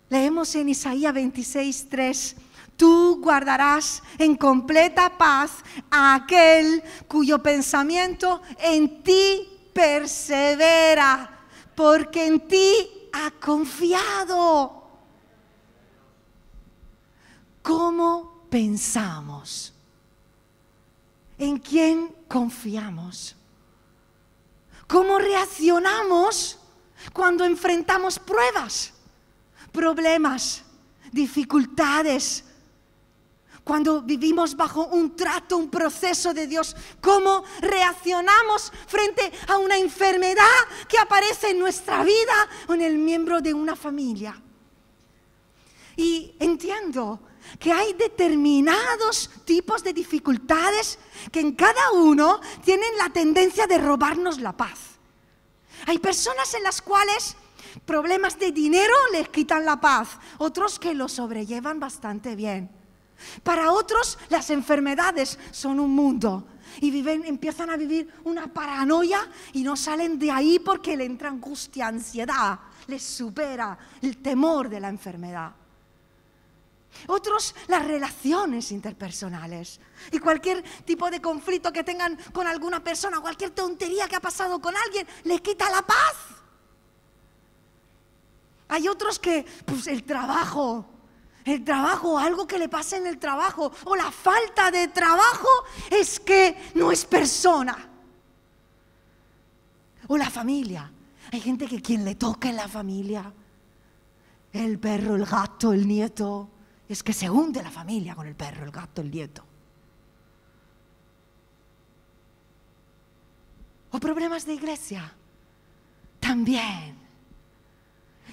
Leemos 0.09 0.55
en 0.55 0.69
Isaías 0.69 1.13
26, 1.13 1.89
3. 1.89 2.37
Tú 2.77 3.21
guardarás 3.23 4.03
en 4.19 4.37
completa 4.37 5.17
paz 5.17 5.51
a 5.91 6.15
aquel 6.15 6.83
cuyo 7.09 7.43
pensamiento 7.43 8.43
en 8.59 9.03
ti 9.03 9.49
persevera, 9.73 11.47
porque 11.75 12.27
en 12.27 12.47
ti 12.47 12.73
ha 13.13 13.31
confiado. 13.33 14.85
¿Cómo 17.63 18.47
pensamos? 18.49 19.76
¿En 21.39 21.59
quién 21.59 22.15
confiamos? 22.29 23.37
¿Cómo 24.87 25.19
reaccionamos 25.19 26.59
cuando 27.13 27.45
enfrentamos 27.45 28.19
pruebas, 28.19 28.93
problemas, 29.73 30.63
dificultades, 31.13 32.45
cuando 33.67 34.01
vivimos 34.01 34.57
bajo 34.57 34.87
un 34.87 35.17
trato, 35.17 35.57
un 35.57 35.69
proceso 35.69 36.33
de 36.33 36.47
Dios, 36.47 36.77
cómo 37.01 37.43
reaccionamos 37.61 38.73
frente 38.87 39.33
a 39.49 39.59
una 39.59 39.77
enfermedad 39.77 40.45
que 40.89 40.97
aparece 40.97 41.51
en 41.51 41.59
nuestra 41.59 42.05
vida 42.05 42.49
o 42.69 42.75
en 42.75 42.83
el 42.83 42.97
miembro 42.97 43.41
de 43.41 43.53
una 43.53 43.75
familia. 43.75 44.41
Y 45.97 46.37
entiendo 46.39 47.19
que 47.59 47.73
hay 47.73 47.93
determinados 47.95 49.31
tipos 49.45 49.83
de 49.83 49.93
dificultades 49.93 50.99
que 51.33 51.41
en 51.41 51.53
cada 51.53 51.93
uno 51.93 52.41
tienen 52.65 52.97
la 52.99 53.11
tendencia 53.11 53.67
de 53.67 53.79
robarnos 53.79 54.41
la 54.41 54.57
paz. 54.57 54.79
Hay 55.87 55.99
personas 55.99 56.53
en 56.55 56.63
las 56.63 56.83
cuales 56.83 57.37
Problemas 57.85 58.39
de 58.39 58.53
dinero 58.53 58.95
les 59.13 59.29
quitan 59.29 59.65
la 59.65 59.81
paz, 59.81 60.19
otros 60.39 60.79
que 60.79 60.95
lo 60.95 61.09
sobrellevan 61.09 61.79
bastante 61.79 62.35
bien. 62.35 62.71
Para 63.43 63.73
otros 63.73 64.19
las 64.29 64.51
enfermedades 64.51 65.39
son 65.51 65.81
un 65.81 65.91
mundo 65.91 66.47
y 66.81 66.91
viven, 66.91 67.25
empiezan 67.25 67.71
a 67.71 67.77
vivir 67.77 68.13
una 68.25 68.53
paranoia 68.53 69.29
y 69.53 69.63
no 69.63 69.77
salen 69.77 70.19
de 70.19 70.31
ahí 70.31 70.59
porque 70.59 70.97
le 70.97 71.05
entra 71.05 71.29
angustia, 71.29 71.87
ansiedad, 71.87 72.59
les 72.87 73.03
supera 73.03 73.79
el 74.03 74.19
temor 74.19 74.69
de 74.69 74.81
la 74.81 74.89
enfermedad. 74.89 75.53
Otros 77.07 77.55
las 77.69 77.85
relaciones 77.85 78.73
interpersonales 78.73 79.81
y 80.13 80.19
cualquier 80.19 80.63
tipo 80.85 81.11
de 81.11 81.21
conflicto 81.21 81.73
que 81.73 81.85
tengan 81.85 82.19
con 82.33 82.47
alguna 82.47 82.83
persona, 82.83 83.21
cualquier 83.21 83.51
tontería 83.51 84.09
que 84.09 84.17
ha 84.17 84.21
pasado 84.21 84.61
con 84.61 84.75
alguien, 84.77 85.07
les 85.25 85.41
quita 85.41 85.71
la 85.71 85.83
paz. 85.83 86.17
Hay 88.69 88.89
otros 88.89 89.19
que, 89.19 89.47
pues 89.65 89.87
el 89.87 90.05
trabajo, 90.05 90.85
el 91.45 91.65
trabajo, 91.65 92.19
algo 92.19 92.47
que 92.47 92.59
le 92.59 92.69
pasa 92.69 92.97
en 92.97 93.07
el 93.07 93.19
trabajo, 93.19 93.71
o 93.85 93.95
la 93.95 94.11
falta 94.11 94.71
de 94.71 94.89
trabajo 94.89 95.49
es 95.91 96.19
que 96.19 96.71
no 96.75 96.91
es 96.91 97.05
persona. 97.05 97.91
O 100.09 100.17
la 100.17 100.31
familia. 100.31 100.91
Hay 101.33 101.41
gente 101.41 101.67
que 101.67 101.81
quien 101.81 102.05
le 102.05 102.17
toca 102.17 102.49
en 102.49 102.57
la 102.57 102.69
familia, 102.69 103.33
el 104.53 104.79
perro, 104.79 105.17
el 105.17 105.25
gato, 105.25 105.73
el 105.73 105.87
nieto, 105.87 106.51
es 106.89 107.03
que 107.03 107.13
se 107.13 107.29
hunde 107.29 107.63
la 107.63 107.71
familia 107.71 108.15
con 108.15 108.27
el 108.27 108.35
perro, 108.35 108.65
el 108.65 108.71
gato, 108.71 109.01
el 109.01 109.11
nieto. 109.11 109.45
O 113.91 113.99
problemas 113.99 114.47
de 114.47 114.55
iglesia. 114.55 115.13
También. 116.21 117.07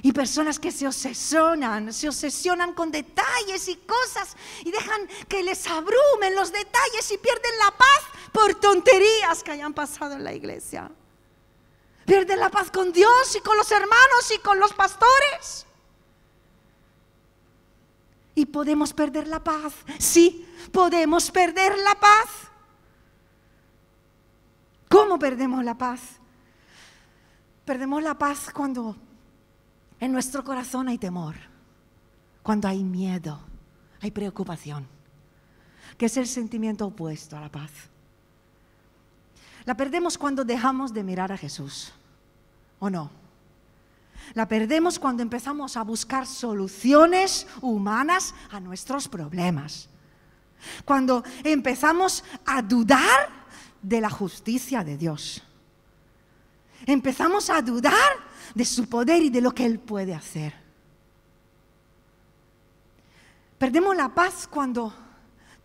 Y 0.02 0.12
personas 0.12 0.60
que 0.60 0.72
se 0.72 0.88
obsesionan, 0.88 1.94
se 1.94 2.10
obsesionan 2.10 2.74
con 2.74 2.92
detalles 2.92 3.68
y 3.70 3.78
cosas 3.78 4.36
y 4.66 4.72
dejan 4.72 5.08
que 5.30 5.44
les 5.44 5.66
abrumen 5.68 6.36
los 6.36 6.52
detalles 6.52 7.10
y 7.12 7.18
pierden 7.18 7.58
la 7.60 7.72
paz 7.72 8.02
por 8.32 8.56
tonterías 8.56 9.44
que 9.44 9.52
hayan 9.52 9.74
pasado 9.74 10.16
en 10.16 10.24
la 10.24 10.34
iglesia. 10.34 10.92
Pierden 12.06 12.40
la 12.40 12.50
paz 12.50 12.70
con 12.70 12.92
Dios 12.92 13.36
y 13.36 13.40
con 13.40 13.56
los 13.56 13.72
hermanos 13.72 14.32
y 14.36 14.40
con 14.40 14.60
los 14.60 14.74
pastores. 14.74 15.66
Y 18.36 18.46
podemos 18.46 18.94
perder 18.94 19.28
la 19.28 19.44
paz. 19.44 19.74
Sí, 20.00 20.48
podemos 20.72 21.30
perder 21.32 21.78
la 21.78 21.96
paz. 21.96 22.50
¿Cómo 24.90 25.18
perdemos 25.18 25.64
la 25.64 25.78
paz? 25.78 26.02
Perdemos 27.66 28.04
la 28.04 28.18
paz 28.18 28.50
cuando 28.54 28.96
en 30.00 30.12
nuestro 30.12 30.44
corazón 30.44 30.88
hay 30.88 30.98
temor, 30.98 31.36
cuando 32.42 32.68
hay 32.68 32.84
miedo, 32.84 33.40
hay 34.02 34.12
preocupación, 34.12 34.86
que 35.98 36.08
es 36.08 36.18
el 36.18 36.28
sentimiento 36.28 36.86
opuesto 36.86 37.38
a 37.38 37.42
la 37.42 37.50
paz. 37.50 37.72
La 39.66 39.76
perdemos 39.76 40.18
cuando 40.18 40.44
dejamos 40.44 40.94
de 40.94 41.04
mirar 41.04 41.32
a 41.32 41.38
Jesús, 41.38 41.94
¿o 42.80 42.90
no? 42.90 43.23
La 44.34 44.48
perdemos 44.48 44.98
cuando 44.98 45.22
empezamos 45.22 45.78
a 45.78 45.84
buscar 45.84 46.26
soluciones 46.26 47.48
humanas 47.62 48.34
a 48.52 48.60
nuestros 48.60 49.08
problemas. 49.08 49.90
Cuando 50.86 51.24
empezamos 51.44 52.24
a 52.46 52.62
dudar 52.62 53.30
de 53.82 54.02
la 54.02 54.10
justicia 54.10 54.84
de 54.84 54.98
Dios. 54.98 55.44
Empezamos 56.86 57.50
a 57.50 57.62
dudar 57.62 57.94
de 58.56 58.66
su 58.66 58.88
poder 58.88 59.22
y 59.22 59.30
de 59.30 59.42
lo 59.42 59.54
que 59.54 59.66
Él 59.66 59.80
puede 59.80 60.14
hacer. 60.14 60.54
Perdemos 63.58 63.96
la 63.96 64.10
paz 64.10 64.48
cuando 64.48 64.94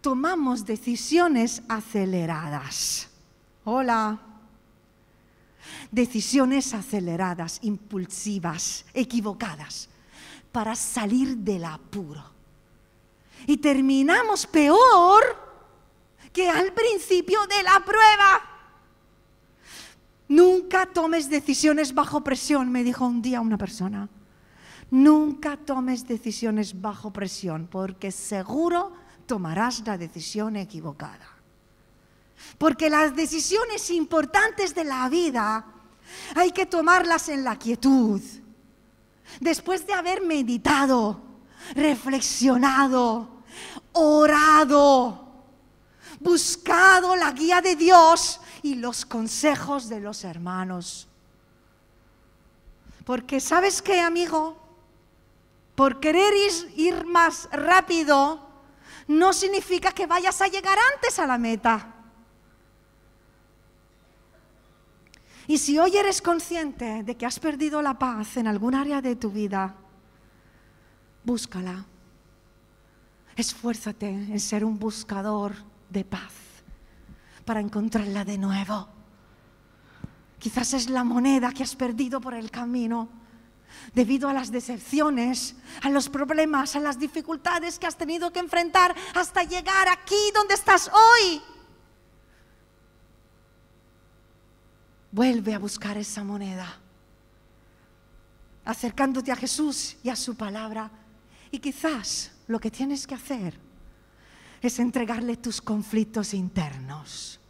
tomamos 0.01 0.65
decisiones 0.65 1.63
aceleradas. 1.69 3.09
Hola 3.65 4.28
decisiones 5.91 6.75
aceleradas, 6.75 7.59
impulsivas, 7.63 8.85
equivocadas, 8.95 9.89
para 10.53 10.75
salir 10.75 11.37
del 11.37 11.65
apuro. 11.65 12.23
Y 13.47 13.57
terminamos 13.59 14.47
peor 14.47 15.49
que 16.33 16.49
al 16.49 16.73
principio 16.73 17.41
de 17.47 17.63
la 17.63 17.85
prueba. 17.85 18.43
Nunca 20.29 20.87
tomes 20.87 21.31
decisiones 21.31 21.95
bajo 21.95 22.23
presión, 22.23 22.71
me 22.71 22.85
dijo 22.85 23.07
un 23.07 23.23
día 23.23 23.41
una 23.41 23.57
persona. 23.57 24.09
Nunca 24.91 25.57
tomes 25.57 26.07
decisiones 26.07 26.81
bajo 26.81 27.13
presión, 27.13 27.67
porque 27.71 28.11
seguro 28.11 28.93
tomarás 29.27 29.87
la 29.87 29.99
decisión 29.99 30.57
equivocada. 30.57 31.38
Porque 32.59 32.91
las 32.91 33.15
decisiones 33.15 33.91
importantes 33.91 34.75
de 34.75 34.85
la 34.85 35.09
vida 35.09 35.65
hay 36.35 36.53
que 36.53 36.67
tomarlas 36.67 37.29
en 37.29 37.45
la 37.45 37.59
quietud. 37.59 38.21
Después 39.41 39.87
de 39.87 39.93
haber 39.93 40.23
meditado, 40.23 41.23
reflexionado, 41.75 43.29
orado, 43.93 45.29
buscado 46.21 47.15
la 47.17 47.33
guía 47.33 47.61
de 47.61 47.77
Dios 47.77 48.41
y 48.63 48.77
los 48.77 49.05
consejos 49.05 49.89
de 49.89 50.01
los 50.01 50.25
hermanos. 50.25 51.09
Porque 53.05 53.41
sabes 53.41 53.81
qué, 53.81 54.01
amigo, 54.01 54.57
por 55.75 56.01
querer 56.01 56.35
ir, 56.77 57.07
más 57.07 57.49
rápido, 57.53 58.47
no 59.07 59.33
significa 59.33 59.93
que 59.93 60.07
vayas 60.07 60.41
a 60.43 60.49
llegar 60.49 60.77
antes 60.95 61.19
a 61.19 61.27
la 61.27 61.39
meta. 61.39 61.95
Y 65.49 65.57
si 65.57 65.79
hoy 65.79 65.97
eres 65.97 66.21
consciente 66.21 67.03
de 67.03 67.17
que 67.17 67.25
has 67.25 67.41
perdido 67.41 67.81
la 67.81 67.99
paz 67.99 68.37
en 68.37 68.47
algún 68.47 68.75
área 68.75 69.01
de 69.01 69.17
tu 69.17 69.31
vida, 69.31 69.75
búscala. 71.25 71.87
Esfuérzate 73.35 74.09
en 74.09 74.39
ser 74.41 74.63
un 74.63 74.79
buscador 74.79 75.55
de 75.89 76.05
paz 76.05 76.35
para 77.47 77.61
encontrarla 77.61 78.27
de 78.27 78.37
nuevo. 78.37 78.89
Quizás 80.39 80.75
es 80.75 80.91
la 80.91 81.03
moneda 81.03 81.51
que 81.53 81.63
has 81.63 81.75
perdido 81.75 82.21
por 82.21 82.35
el 82.35 82.51
camino 82.51 83.09
debido 83.95 84.29
a 84.29 84.35
las 84.35 84.53
decepciones, 84.53 85.57
a 85.81 85.89
los 85.89 86.11
problemas, 86.11 86.77
a 86.77 86.81
las 86.81 86.99
dificultades 86.99 87.79
que 87.79 87.87
has 87.87 87.97
tenido 87.97 88.35
que 88.35 88.41
enfrentar 88.41 88.95
hasta 89.15 89.45
llegar 89.45 89.89
aquí 89.89 90.31
donde 90.35 90.53
estás 90.53 90.91
hoy. 90.93 91.41
Vuelve 95.11 95.55
a 95.55 95.59
buscar 95.59 95.97
esa 95.97 96.23
moneda, 96.23 96.79
acercándote 98.65 99.33
a 99.33 99.37
Jesús 99.37 99.97
y 100.03 100.11
a 100.11 100.17
su 100.17 100.37
palabra. 100.37 100.91
Y 101.51 101.59
quizás 101.59 102.33
lo 102.47 102.59
que 102.61 102.71
tienes 102.71 103.07
que 103.07 103.15
hacer 103.15 103.59
es 104.61 104.79
entregarle 104.79 105.37
tus 105.37 105.63
conflictos 105.63 106.35
internos. 106.35 107.41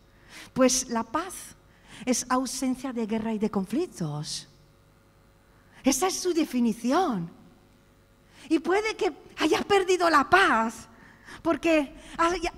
Pues 0.53 0.89
la 0.89 1.03
paz 1.03 1.57
es 2.05 2.27
ausencia 2.29 2.93
de 2.93 3.07
guerra 3.07 3.33
y 3.33 3.39
de 3.39 3.51
conflictos. 3.51 4.49
Esa 5.83 6.09
es 6.09 6.15
su 6.15 6.33
definición. 6.33 7.31
Y 8.49 8.59
puede 8.59 8.97
que 8.97 9.13
hayas 9.39 9.65
perdido 9.65 10.09
la 10.09 10.29
paz 10.29 10.89
porque 11.43 11.95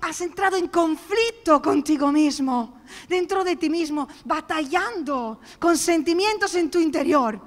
has 0.01 0.21
entrado 0.21 0.57
en 0.57 0.67
conflicto 0.67 1.61
contigo 1.61 2.11
mismo, 2.11 2.80
dentro 3.07 3.43
de 3.43 3.55
ti 3.55 3.69
mismo, 3.69 4.07
batallando 4.25 5.39
con 5.59 5.77
sentimientos 5.77 6.55
en 6.55 6.69
tu 6.69 6.79
interior, 6.79 7.39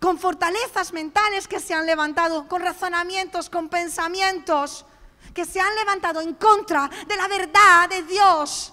con 0.00 0.18
fortalezas 0.18 0.92
mentales 0.92 1.46
que 1.48 1.60
se 1.60 1.74
han 1.74 1.86
levantado, 1.86 2.48
con 2.48 2.62
razonamientos, 2.62 3.50
con 3.50 3.68
pensamientos 3.68 4.84
que 5.34 5.44
se 5.44 5.60
han 5.60 5.74
levantado 5.74 6.20
en 6.20 6.34
contra 6.34 6.90
de 7.06 7.16
la 7.16 7.28
verdad 7.28 7.88
de 7.88 8.02
Dios 8.02 8.72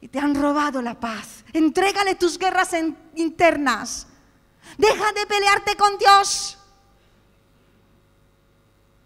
y 0.00 0.08
te 0.08 0.18
han 0.18 0.34
robado 0.34 0.80
la 0.80 0.98
paz. 0.98 1.44
Entrégale 1.52 2.14
tus 2.14 2.38
guerras 2.38 2.70
internas. 3.16 4.06
Deja 4.76 5.12
de 5.12 5.26
pelearte 5.26 5.76
con 5.76 5.98
Dios. 5.98 6.58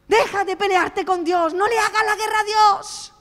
Deja 0.08 0.44
de 0.44 0.56
pelearte 0.56 1.04
con 1.04 1.24
Dios, 1.24 1.54
no 1.54 1.66
le 1.66 1.78
hagas 1.78 2.04
la 2.04 2.16
guerra 2.16 2.40
a 2.40 2.44
Dios. 2.44 3.11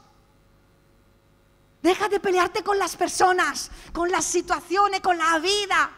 Deja 1.82 2.08
de 2.08 2.20
pelearte 2.20 2.64
con 2.64 2.78
las 2.78 2.96
personas, 2.96 3.72
con 3.92 4.12
las 4.12 4.26
situaciones, 4.26 5.02
con 5.02 5.18
la 5.18 5.40
vida, 5.40 5.92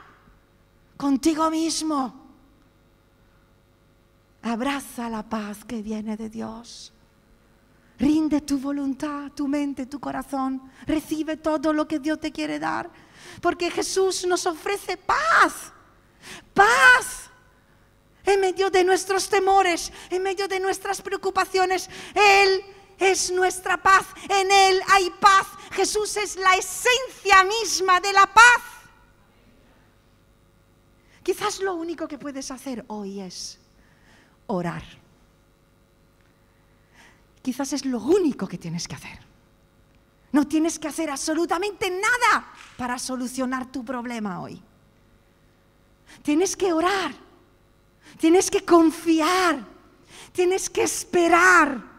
contigo 0.95 1.49
mismo. 1.49 2.21
Abraza 4.43 5.09
la 5.09 5.23
paz 5.23 5.65
que 5.65 5.81
viene 5.81 6.15
de 6.15 6.29
Dios. 6.29 6.93
Rinde 7.99 8.41
tu 8.41 8.57
voluntad, 8.59 9.31
tu 9.31 9.47
mente, 9.47 9.85
tu 9.85 9.99
corazón. 9.99 10.61
Recibe 10.85 11.37
todo 11.37 11.71
lo 11.73 11.87
que 11.87 11.99
Dios 11.99 12.19
te 12.19 12.31
quiere 12.31 12.59
dar. 12.59 12.89
Porque 13.41 13.69
Jesús 13.69 14.25
nos 14.25 14.45
ofrece 14.45 14.97
paz. 14.97 15.71
Paz 16.53 17.29
en 18.25 18.39
medio 18.39 18.69
de 18.69 18.83
nuestros 18.83 19.29
temores, 19.29 19.91
en 20.09 20.23
medio 20.23 20.47
de 20.47 20.59
nuestras 20.59 21.01
preocupaciones. 21.01 21.89
Él 22.13 22.63
es 23.03 23.31
nuestra 23.31 23.77
paz, 23.77 24.05
en 24.29 24.51
Él 24.51 24.81
hay 24.87 25.09
paz. 25.19 25.47
Jesús 25.71 26.17
es 26.17 26.35
la 26.35 26.55
esencia 26.55 27.43
misma 27.43 27.99
de 27.99 28.13
la 28.13 28.25
paz. 28.27 28.61
Quizás 31.23 31.59
lo 31.59 31.75
único 31.75 32.07
que 32.07 32.17
puedes 32.17 32.51
hacer 32.51 32.83
hoy 32.87 33.21
es 33.21 33.59
orar. 34.47 34.83
Quizás 37.41 37.73
es 37.73 37.85
lo 37.85 37.99
único 37.99 38.47
que 38.47 38.57
tienes 38.57 38.87
que 38.87 38.95
hacer. 38.95 39.19
No 40.31 40.47
tienes 40.47 40.79
que 40.79 40.87
hacer 40.87 41.09
absolutamente 41.09 41.89
nada 41.89 42.51
para 42.77 42.97
solucionar 42.97 43.71
tu 43.71 43.85
problema 43.85 44.41
hoy. 44.41 44.61
Tienes 46.23 46.55
que 46.55 46.73
orar, 46.73 47.13
tienes 48.17 48.49
que 48.49 48.63
confiar, 48.65 49.65
tienes 50.31 50.69
que 50.69 50.83
esperar, 50.83 51.92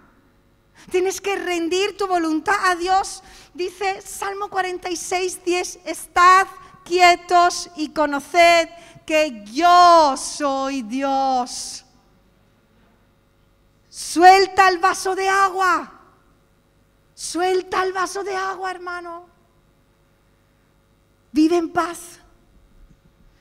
tienes 0.91 1.21
que 1.21 1.37
rendir 1.37 1.97
tu 1.97 2.07
voluntad 2.07 2.57
a 2.65 2.75
Dios. 2.77 3.23
Dice 3.53 4.03
Salmo 4.03 4.49
46, 4.49 5.45
10, 5.45 5.81
estad 5.85 6.47
quietos 6.85 7.71
y 7.77 7.91
conoced 7.91 8.69
que 9.07 9.45
yo 9.53 10.17
soy 10.17 10.83
Dios. 10.83 11.85
Suelta 13.89 14.69
el 14.69 14.79
vaso 14.79 15.15
de 15.15 15.29
agua. 15.29 16.01
Suelta 17.15 17.83
el 17.85 17.93
vaso 17.93 18.25
de 18.25 18.35
agua, 18.35 18.71
hermano. 18.71 19.27
Vive 21.31 21.57
en 21.57 21.71
paz, 21.71 22.21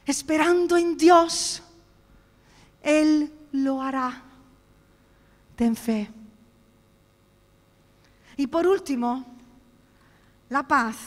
esperando 0.05 0.77
en 0.77 0.97
Dios. 0.97 1.61
Él 2.81 3.31
lo 3.51 3.81
hará. 3.81 4.21
Ten 5.55 5.75
fe. 5.75 6.11
Y 8.37 8.47
por 8.47 8.65
último, 8.65 9.25
la 10.49 10.63
paz 10.67 10.97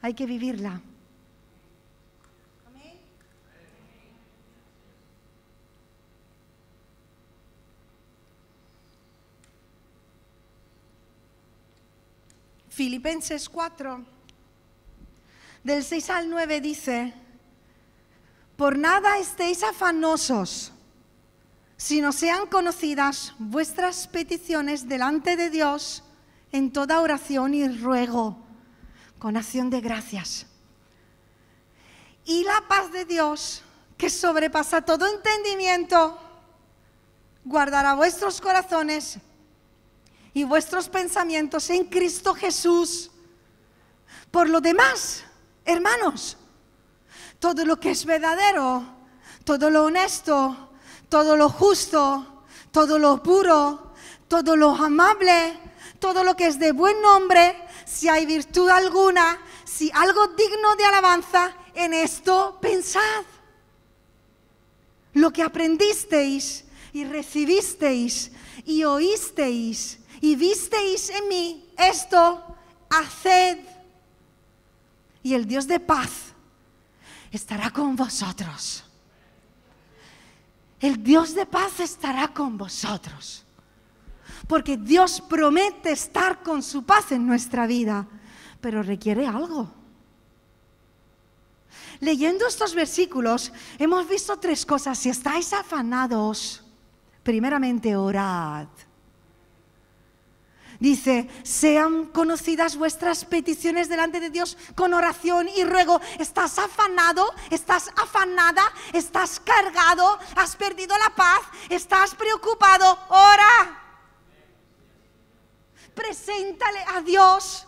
hay 0.00 0.14
que 0.14 0.26
vivirla. 0.26 0.80
Filipenses 12.68 13.48
4, 13.48 14.04
del 15.64 15.82
6 15.82 16.10
al 16.10 16.30
9 16.30 16.60
dice, 16.60 17.12
por 18.56 18.78
nada 18.78 19.18
estéis 19.18 19.64
afanosos, 19.64 20.72
sino 21.76 22.12
sean 22.12 22.46
conocidas 22.46 23.34
vuestras 23.40 24.06
peticiones 24.06 24.88
delante 24.88 25.34
de 25.34 25.50
Dios 25.50 26.04
en 26.52 26.72
toda 26.72 27.00
oración 27.00 27.54
y 27.54 27.68
ruego, 27.68 28.36
con 29.18 29.36
acción 29.36 29.70
de 29.70 29.80
gracias. 29.80 30.46
Y 32.24 32.44
la 32.44 32.64
paz 32.68 32.92
de 32.92 33.04
Dios, 33.04 33.62
que 33.96 34.10
sobrepasa 34.10 34.82
todo 34.82 35.06
entendimiento, 35.06 36.18
guardará 37.44 37.94
vuestros 37.94 38.40
corazones 38.40 39.18
y 40.34 40.44
vuestros 40.44 40.88
pensamientos 40.88 41.70
en 41.70 41.84
Cristo 41.84 42.34
Jesús. 42.34 43.10
Por 44.30 44.48
lo 44.48 44.60
demás, 44.60 45.24
hermanos, 45.64 46.36
todo 47.38 47.64
lo 47.64 47.80
que 47.80 47.90
es 47.90 48.04
verdadero, 48.04 48.84
todo 49.44 49.70
lo 49.70 49.84
honesto, 49.84 50.70
todo 51.08 51.36
lo 51.36 51.48
justo, 51.48 52.44
todo 52.70 52.98
lo 52.98 53.22
puro, 53.22 53.94
todo 54.28 54.56
lo 54.56 54.74
amable, 54.74 55.58
todo 55.98 56.24
lo 56.24 56.36
que 56.36 56.46
es 56.46 56.58
de 56.58 56.72
buen 56.72 57.00
nombre, 57.02 57.56
si 57.84 58.08
hay 58.08 58.26
virtud 58.26 58.68
alguna, 58.68 59.38
si 59.64 59.90
algo 59.94 60.28
digno 60.28 60.76
de 60.76 60.84
alabanza, 60.84 61.54
en 61.74 61.94
esto 61.94 62.58
pensad. 62.60 63.24
Lo 65.14 65.32
que 65.32 65.42
aprendisteis 65.42 66.64
y 66.92 67.04
recibisteis 67.04 68.30
y 68.64 68.84
oísteis 68.84 69.98
y 70.20 70.36
visteis 70.36 71.10
en 71.10 71.28
mí 71.28 71.70
esto, 71.76 72.44
haced. 72.90 73.58
Y 75.22 75.34
el 75.34 75.46
Dios 75.46 75.66
de 75.66 75.80
paz 75.80 76.10
estará 77.30 77.70
con 77.70 77.96
vosotros. 77.96 78.84
El 80.80 81.02
Dios 81.02 81.34
de 81.34 81.46
paz 81.46 81.80
estará 81.80 82.28
con 82.28 82.56
vosotros. 82.56 83.44
Porque 84.46 84.76
Dios 84.76 85.20
promete 85.20 85.92
estar 85.92 86.42
con 86.42 86.62
su 86.62 86.84
paz 86.84 87.12
en 87.12 87.26
nuestra 87.26 87.66
vida, 87.66 88.06
pero 88.60 88.82
requiere 88.82 89.26
algo. 89.26 89.72
Leyendo 92.00 92.46
estos 92.46 92.74
versículos 92.74 93.52
hemos 93.78 94.08
visto 94.08 94.38
tres 94.38 94.64
cosas. 94.64 94.98
Si 94.98 95.08
estáis 95.08 95.52
afanados, 95.52 96.62
primeramente 97.22 97.96
orad. 97.96 98.68
Dice, 100.80 101.28
sean 101.42 102.06
conocidas 102.06 102.76
vuestras 102.76 103.24
peticiones 103.24 103.88
delante 103.88 104.20
de 104.20 104.30
Dios 104.30 104.56
con 104.76 104.94
oración 104.94 105.48
y 105.48 105.64
ruego. 105.64 106.00
¿Estás 106.20 106.56
afanado? 106.60 107.34
¿Estás 107.50 107.90
afanada? 107.96 108.62
¿Estás 108.92 109.40
cargado? 109.40 110.18
¿Has 110.36 110.54
perdido 110.54 110.96
la 110.96 111.12
paz? 111.16 111.40
¿Estás 111.68 112.14
preocupado? 112.14 112.96
Ora. 113.08 113.87
Preséntale 115.98 116.78
a 116.94 117.02
Dios 117.02 117.66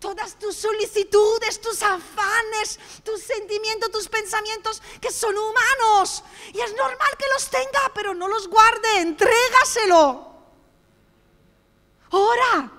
todas 0.00 0.36
tus 0.36 0.56
solicitudes, 0.56 1.60
tus 1.60 1.80
afanes, 1.80 2.80
tus 3.04 3.20
sentimientos, 3.22 3.92
tus 3.92 4.08
pensamientos 4.08 4.82
que 5.00 5.12
son 5.12 5.32
humanos. 5.36 6.24
Y 6.52 6.58
es 6.58 6.74
normal 6.74 7.10
que 7.16 7.26
los 7.32 7.48
tenga, 7.48 7.92
pero 7.94 8.14
no 8.14 8.26
los 8.26 8.48
guarde, 8.48 8.98
entrégaselo. 8.98 10.26
Ora. 12.10 12.72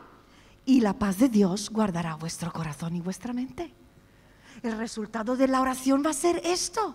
Y 0.65 0.81
la 0.81 0.91
paz 0.91 1.17
de 1.17 1.29
Dios 1.29 1.69
guardará 1.69 2.15
vuestro 2.15 2.51
corazón 2.51 2.93
y 2.97 2.99
vuestra 2.99 3.31
mente. 3.31 3.73
El 4.63 4.77
resultado 4.77 5.37
de 5.37 5.47
la 5.47 5.61
oración 5.61 6.03
va 6.05 6.09
a 6.09 6.13
ser 6.13 6.41
esto. 6.43 6.93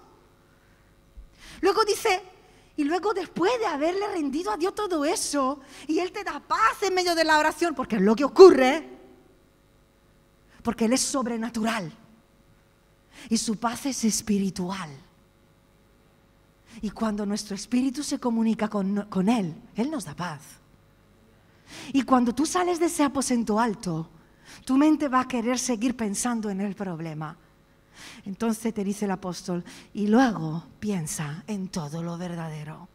Luego 1.63 1.87
dice, 1.87 2.23
y 2.77 2.85
luego 2.85 3.15
después 3.15 3.53
de 3.61 3.67
haberle 3.67 4.09
rendido 4.09 4.51
a 4.51 4.57
Dios 4.57 4.75
todo 4.75 5.05
eso, 5.05 5.61
y 5.87 6.01
Él 6.01 6.11
te 6.11 6.25
da 6.25 6.41
paz 6.41 6.83
en 6.83 6.95
medio 6.95 7.15
de 7.15 7.25
la 7.25 7.39
oración, 7.39 7.75
porque 7.75 7.97
es 7.97 8.03
lo 8.03 8.17
que 8.17 8.25
ocurre, 8.25 8.89
porque 10.63 10.87
Él 10.87 10.93
es 10.93 11.01
sobrenatural. 11.01 11.93
Y 13.29 13.37
su 13.39 13.57
paz 13.57 13.87
es 13.87 14.05
espiritual. 14.05 14.91
Y 16.83 16.91
cuando 16.91 17.25
nuestro 17.25 17.55
espíritu 17.55 18.03
se 18.03 18.19
comunica 18.19 18.69
con, 18.69 19.07
con 19.09 19.29
Él, 19.29 19.55
Él 19.77 19.91
nos 19.91 20.05
da 20.05 20.17
paz. 20.17 20.43
Y 21.93 22.03
cuando 22.03 22.35
tú 22.35 22.45
sales 22.45 22.81
de 22.81 22.87
ese 22.87 23.05
aposento 23.05 23.61
alto, 23.61 24.09
tu 24.65 24.77
mente 24.77 25.09
va 25.09 25.21
a 25.21 25.29
querer 25.29 25.59
seguir 25.61 25.97
pensando 25.97 26.51
en 26.51 26.61
el 26.61 26.75
problema. 26.75 27.37
Entonces 28.25 28.73
te 28.75 28.85
dice 28.85 29.05
el 29.05 29.11
apóstol, 29.11 29.65
y 29.93 30.07
luego 30.07 30.65
piensa 30.81 31.45
en 31.47 31.69
todo 31.69 32.03
lo 32.03 32.19
verdadero. 32.19 32.89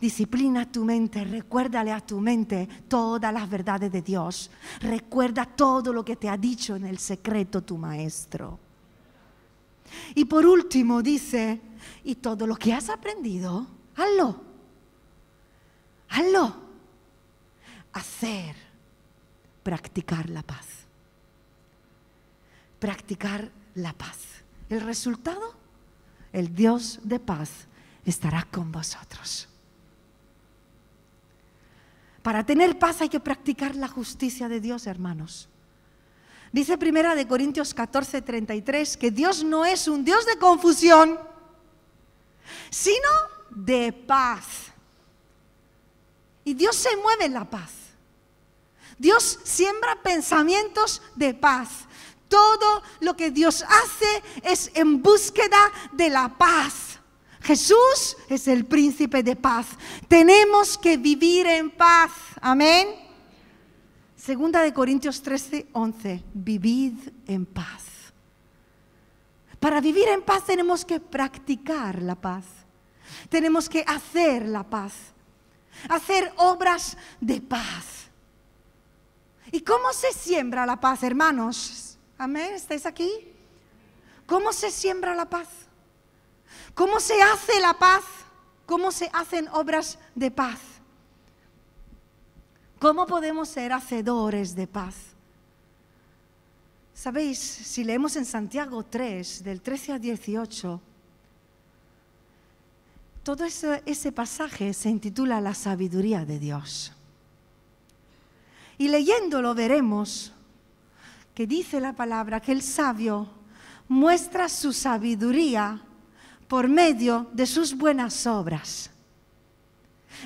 Disciplina 0.00 0.70
tu 0.70 0.84
mente, 0.84 1.24
recuérdale 1.24 1.90
a 1.92 2.00
tu 2.00 2.20
mente 2.20 2.68
todas 2.86 3.32
las 3.32 3.48
verdades 3.48 3.90
de 3.90 4.02
Dios. 4.02 4.50
Recuerda 4.80 5.46
todo 5.46 5.92
lo 5.92 6.04
que 6.04 6.16
te 6.16 6.28
ha 6.28 6.36
dicho 6.36 6.76
en 6.76 6.84
el 6.84 6.98
secreto 6.98 7.62
tu 7.62 7.78
maestro. 7.78 8.58
Y 10.14 10.24
por 10.26 10.44
último 10.44 11.02
dice, 11.02 11.60
y 12.04 12.16
todo 12.16 12.46
lo 12.46 12.56
que 12.56 12.74
has 12.74 12.90
aprendido, 12.90 13.66
hazlo. 13.96 14.44
Hazlo 16.08 16.66
hacer, 17.96 18.54
practicar 19.62 20.28
la 20.28 20.42
paz. 20.42 20.66
Practicar 22.78 23.50
la 23.76 23.92
paz. 23.92 24.18
El 24.68 24.80
resultado, 24.80 25.54
el 26.32 26.54
Dios 26.54 26.98
de 27.04 27.20
paz 27.20 27.50
estará 28.04 28.46
con 28.50 28.72
vosotros. 28.72 29.48
Para 32.22 32.44
tener 32.44 32.78
paz 32.78 33.02
hay 33.02 33.08
que 33.08 33.20
practicar 33.20 33.76
la 33.76 33.86
justicia 33.86 34.48
de 34.48 34.60
Dios, 34.60 34.88
hermanos. 34.88 35.48
Dice 36.50 36.78
primera 36.78 37.14
de 37.14 37.28
Corintios 37.28 37.74
14, 37.74 38.22
33 38.22 38.96
que 38.96 39.10
Dios 39.10 39.44
no 39.44 39.64
es 39.64 39.86
un 39.86 40.04
Dios 40.04 40.26
de 40.26 40.38
confusión, 40.38 41.20
sino 42.70 43.10
de 43.50 43.92
paz. 43.92 44.72
Y 46.44 46.54
Dios 46.54 46.76
se 46.76 46.96
mueve 46.96 47.26
en 47.26 47.34
la 47.34 47.48
paz. 47.48 47.72
Dios 48.98 49.38
siembra 49.44 50.02
pensamientos 50.02 51.02
de 51.14 51.34
paz. 51.34 51.86
Todo 52.28 52.82
lo 53.00 53.16
que 53.16 53.30
Dios 53.30 53.62
hace 53.62 54.22
es 54.42 54.70
en 54.74 55.02
búsqueda 55.02 55.72
de 55.92 56.10
la 56.10 56.28
paz. 56.36 56.98
Jesús 57.46 58.16
es 58.28 58.48
el 58.48 58.64
príncipe 58.64 59.22
de 59.22 59.36
paz. 59.36 59.66
Tenemos 60.08 60.76
que 60.76 60.96
vivir 60.96 61.46
en 61.46 61.70
paz. 61.70 62.10
Amén. 62.40 62.88
Segunda 64.16 64.62
de 64.62 64.72
Corintios 64.72 65.22
13, 65.22 65.68
11. 65.72 66.24
Vivid 66.34 66.94
en 67.28 67.46
paz. 67.46 67.84
Para 69.60 69.80
vivir 69.80 70.08
en 70.08 70.22
paz 70.22 70.44
tenemos 70.44 70.84
que 70.84 70.98
practicar 70.98 72.02
la 72.02 72.16
paz. 72.16 72.44
Tenemos 73.28 73.68
que 73.68 73.84
hacer 73.86 74.46
la 74.46 74.64
paz. 74.64 74.92
Hacer 75.88 76.32
obras 76.38 76.96
de 77.20 77.40
paz. 77.40 78.08
¿Y 79.52 79.60
cómo 79.60 79.92
se 79.92 80.12
siembra 80.12 80.66
la 80.66 80.80
paz, 80.80 81.02
hermanos? 81.04 81.95
Amén. 82.18 82.54
¿Estáis 82.54 82.86
aquí? 82.86 83.10
¿Cómo 84.26 84.52
se 84.52 84.70
siembra 84.70 85.14
la 85.14 85.28
paz? 85.28 85.48
¿Cómo 86.74 87.00
se 87.00 87.20
hace 87.22 87.60
la 87.60 87.74
paz? 87.78 88.04
¿Cómo 88.64 88.90
se 88.90 89.08
hacen 89.12 89.48
obras 89.48 89.98
de 90.14 90.30
paz? 90.30 90.58
¿Cómo 92.78 93.06
podemos 93.06 93.48
ser 93.48 93.72
hacedores 93.72 94.54
de 94.54 94.66
paz? 94.66 94.94
Sabéis, 96.92 97.38
si 97.38 97.84
leemos 97.84 98.16
en 98.16 98.24
Santiago 98.24 98.82
3, 98.82 99.44
del 99.44 99.60
13 99.60 99.92
al 99.92 100.00
18, 100.00 100.80
todo 103.22 103.44
ese, 103.44 103.82
ese, 103.86 104.12
pasaje 104.12 104.72
se 104.72 104.88
intitula 104.88 105.40
La 105.40 105.54
sabiduría 105.54 106.24
de 106.24 106.38
Dios. 106.38 106.92
Y 108.78 108.88
leyéndolo 108.88 109.54
veremos 109.54 110.32
que 111.36 111.46
dice 111.46 111.82
la 111.82 111.92
palabra 111.92 112.40
que 112.40 112.50
el 112.50 112.62
sabio 112.62 113.28
muestra 113.88 114.48
su 114.48 114.72
sabiduría 114.72 115.82
por 116.48 116.66
medio 116.66 117.28
de 117.34 117.44
sus 117.44 117.76
buenas 117.76 118.26
obras. 118.26 118.90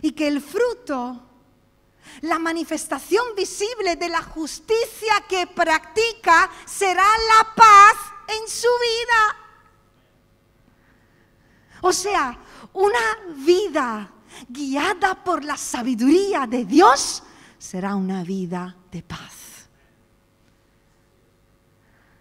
Y 0.03 0.13
que 0.13 0.29
el 0.29 0.41
fruto, 0.41 1.21
la 2.21 2.39
manifestación 2.39 3.25
visible 3.37 3.97
de 3.97 4.09
la 4.09 4.23
justicia 4.23 5.25
que 5.29 5.49
practica 5.49 6.49
será 6.65 7.03
la 7.03 7.55
paz 7.57 7.97
en 8.29 8.49
su 8.49 8.69
vida. 8.69 9.37
O 11.81 11.93
sea, 11.93 12.39
una 12.73 13.35
vida 13.45 14.13
guiada 14.49 15.25
por 15.25 15.45
la 15.45 15.57
sabiduría 15.57 16.47
de 16.47 16.65
Dios 16.65 17.25
será 17.59 17.97
una 17.97 18.23
vida 18.23 18.77
de 18.93 19.03
paz. 19.03 19.50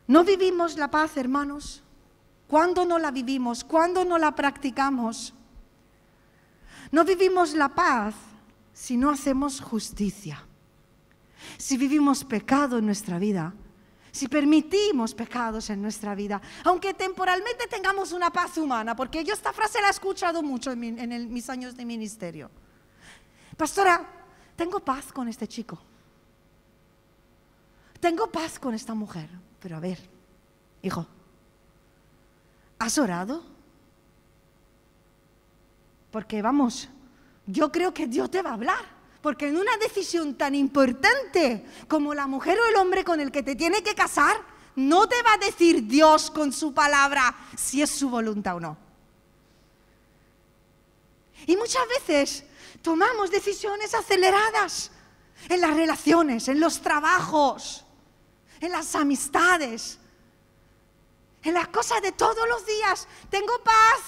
¿No 0.09 0.23
vivimos 0.23 0.75
la 0.75 0.89
paz, 0.89 1.17
hermanos? 1.17 1.83
¿Cuándo 2.47 2.83
no 2.83 2.97
la 2.97 3.11
vivimos? 3.11 3.63
¿Cuándo 3.63 4.03
no 4.03 4.17
la 4.17 4.33
practicamos? 4.33 5.35
No 6.91 7.05
vivimos 7.05 7.53
la 7.53 7.69
paz 7.69 8.15
si 8.73 8.97
no 8.97 9.11
hacemos 9.11 9.61
justicia. 9.61 10.43
Si 11.59 11.77
vivimos 11.77 12.23
pecado 12.23 12.79
en 12.79 12.87
nuestra 12.87 13.19
vida, 13.19 13.53
si 14.11 14.27
permitimos 14.27 15.13
pecados 15.13 15.69
en 15.69 15.79
nuestra 15.79 16.15
vida, 16.15 16.41
aunque 16.63 16.95
temporalmente 16.95 17.67
tengamos 17.67 18.11
una 18.11 18.31
paz 18.31 18.57
humana, 18.57 18.95
porque 18.95 19.23
yo 19.23 19.35
esta 19.35 19.53
frase 19.53 19.79
la 19.79 19.89
he 19.89 19.91
escuchado 19.91 20.41
mucho 20.41 20.71
en, 20.71 21.31
mis 21.31 21.47
años 21.51 21.77
de 21.77 21.85
ministerio. 21.85 22.49
Pastora, 23.55 24.03
tengo 24.55 24.79
paz 24.79 25.13
con 25.13 25.27
este 25.27 25.47
chico. 25.47 25.79
Tengo 27.99 28.25
paz 28.31 28.57
con 28.57 28.73
esta 28.73 28.95
mujer. 28.95 29.48
Pero 29.59 29.77
a 29.77 29.79
ver, 29.79 29.99
hijo, 30.81 31.05
¿has 32.79 32.97
orado? 32.97 33.43
Porque 36.11 36.41
vamos, 36.41 36.89
yo 37.45 37.71
creo 37.71 37.93
que 37.93 38.07
Dios 38.07 38.31
te 38.31 38.41
va 38.41 38.51
a 38.51 38.53
hablar. 38.53 38.99
Porque 39.21 39.49
en 39.49 39.57
una 39.57 39.75
decisión 39.77 40.35
tan 40.35 40.55
importante 40.55 41.65
como 41.87 42.13
la 42.13 42.25
mujer 42.25 42.57
o 42.57 42.65
el 42.69 42.75
hombre 42.77 43.03
con 43.03 43.19
el 43.19 43.31
que 43.31 43.43
te 43.43 43.55
tiene 43.55 43.83
que 43.83 43.93
casar, 43.93 44.37
no 44.75 45.09
te 45.09 45.21
va 45.23 45.33
a 45.33 45.37
decir 45.37 45.87
Dios 45.87 46.31
con 46.31 46.53
su 46.53 46.73
palabra 46.73 47.35
si 47.57 47.81
es 47.81 47.89
su 47.89 48.09
voluntad 48.09 48.55
o 48.55 48.59
no. 48.61 48.77
Y 51.47 51.57
muchas 51.57 51.83
veces 51.87 52.45
tomamos 52.81 53.29
decisiones 53.29 53.93
aceleradas 53.93 54.91
en 55.49 55.61
las 55.61 55.75
relaciones, 55.75 56.47
en 56.47 56.59
los 56.59 56.81
trabajos, 56.81 57.85
en 58.59 58.71
las 58.71 58.95
amistades, 58.95 59.99
en 61.43 61.53
las 61.53 61.67
cosas 61.69 62.01
de 62.01 62.11
todos 62.11 62.47
los 62.47 62.65
días. 62.65 63.07
Tengo 63.29 63.63
paz. 63.63 64.01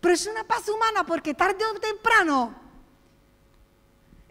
Pero 0.00 0.14
es 0.14 0.26
una 0.26 0.44
paz 0.44 0.68
humana 0.68 1.04
porque 1.04 1.34
tarde 1.34 1.64
o 1.64 1.78
temprano 1.78 2.62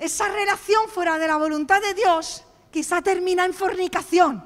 esa 0.01 0.27
relación 0.29 0.89
fuera 0.89 1.19
de 1.19 1.27
la 1.27 1.37
voluntad 1.37 1.79
de 1.79 1.93
Dios 1.93 2.43
quizá 2.71 3.03
termina 3.03 3.45
en 3.45 3.53
fornicación. 3.53 4.43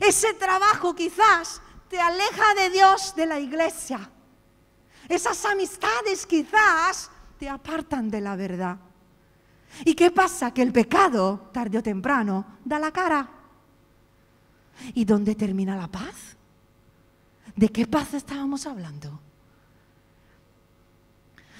Ese 0.00 0.32
trabajo 0.32 0.94
quizás 0.94 1.60
te 1.90 2.00
aleja 2.00 2.54
de 2.54 2.70
Dios, 2.70 3.14
de 3.14 3.26
la 3.26 3.38
iglesia. 3.38 4.10
Esas 5.10 5.44
amistades 5.44 6.24
quizás 6.24 7.10
te 7.38 7.50
apartan 7.50 8.10
de 8.10 8.22
la 8.22 8.34
verdad. 8.34 8.78
¿Y 9.84 9.94
qué 9.94 10.10
pasa? 10.10 10.52
Que 10.52 10.62
el 10.62 10.72
pecado, 10.72 11.50
tarde 11.52 11.78
o 11.78 11.82
temprano, 11.82 12.58
da 12.64 12.78
la 12.78 12.92
cara. 12.92 13.28
¿Y 14.94 15.04
dónde 15.04 15.34
termina 15.34 15.76
la 15.76 15.88
paz? 15.88 16.36
¿De 17.54 17.68
qué 17.68 17.86
paz 17.86 18.14
estábamos 18.14 18.66
hablando? 18.66 19.20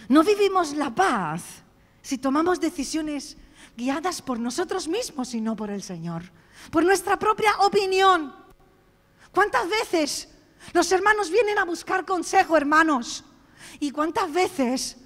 No 0.09 0.22
vivimos 0.22 0.74
la 0.74 0.94
paz 0.94 1.62
si 2.02 2.18
tomamos 2.18 2.61
decisiones 2.61 3.37
guiadas 3.76 4.22
por 4.22 4.38
nosotros 4.38 4.88
mismos 4.88 5.35
y 5.35 5.40
no 5.40 5.57
por 5.57 5.70
el 5.70 5.83
Señor, 5.83 6.22
por 6.70 6.85
nuestra 6.85 7.18
propia 7.18 7.57
opinión. 7.59 8.35
¿Cuántas 9.33 9.68
veces 9.68 10.29
los 10.72 10.90
hermanos 10.92 11.31
vienen 11.31 11.59
a 11.59 11.64
buscar 11.64 12.05
consejo, 12.05 12.57
hermanos? 12.57 13.24
¿Y 13.81 13.90
cuántas 13.90 14.33
veces 14.33 14.96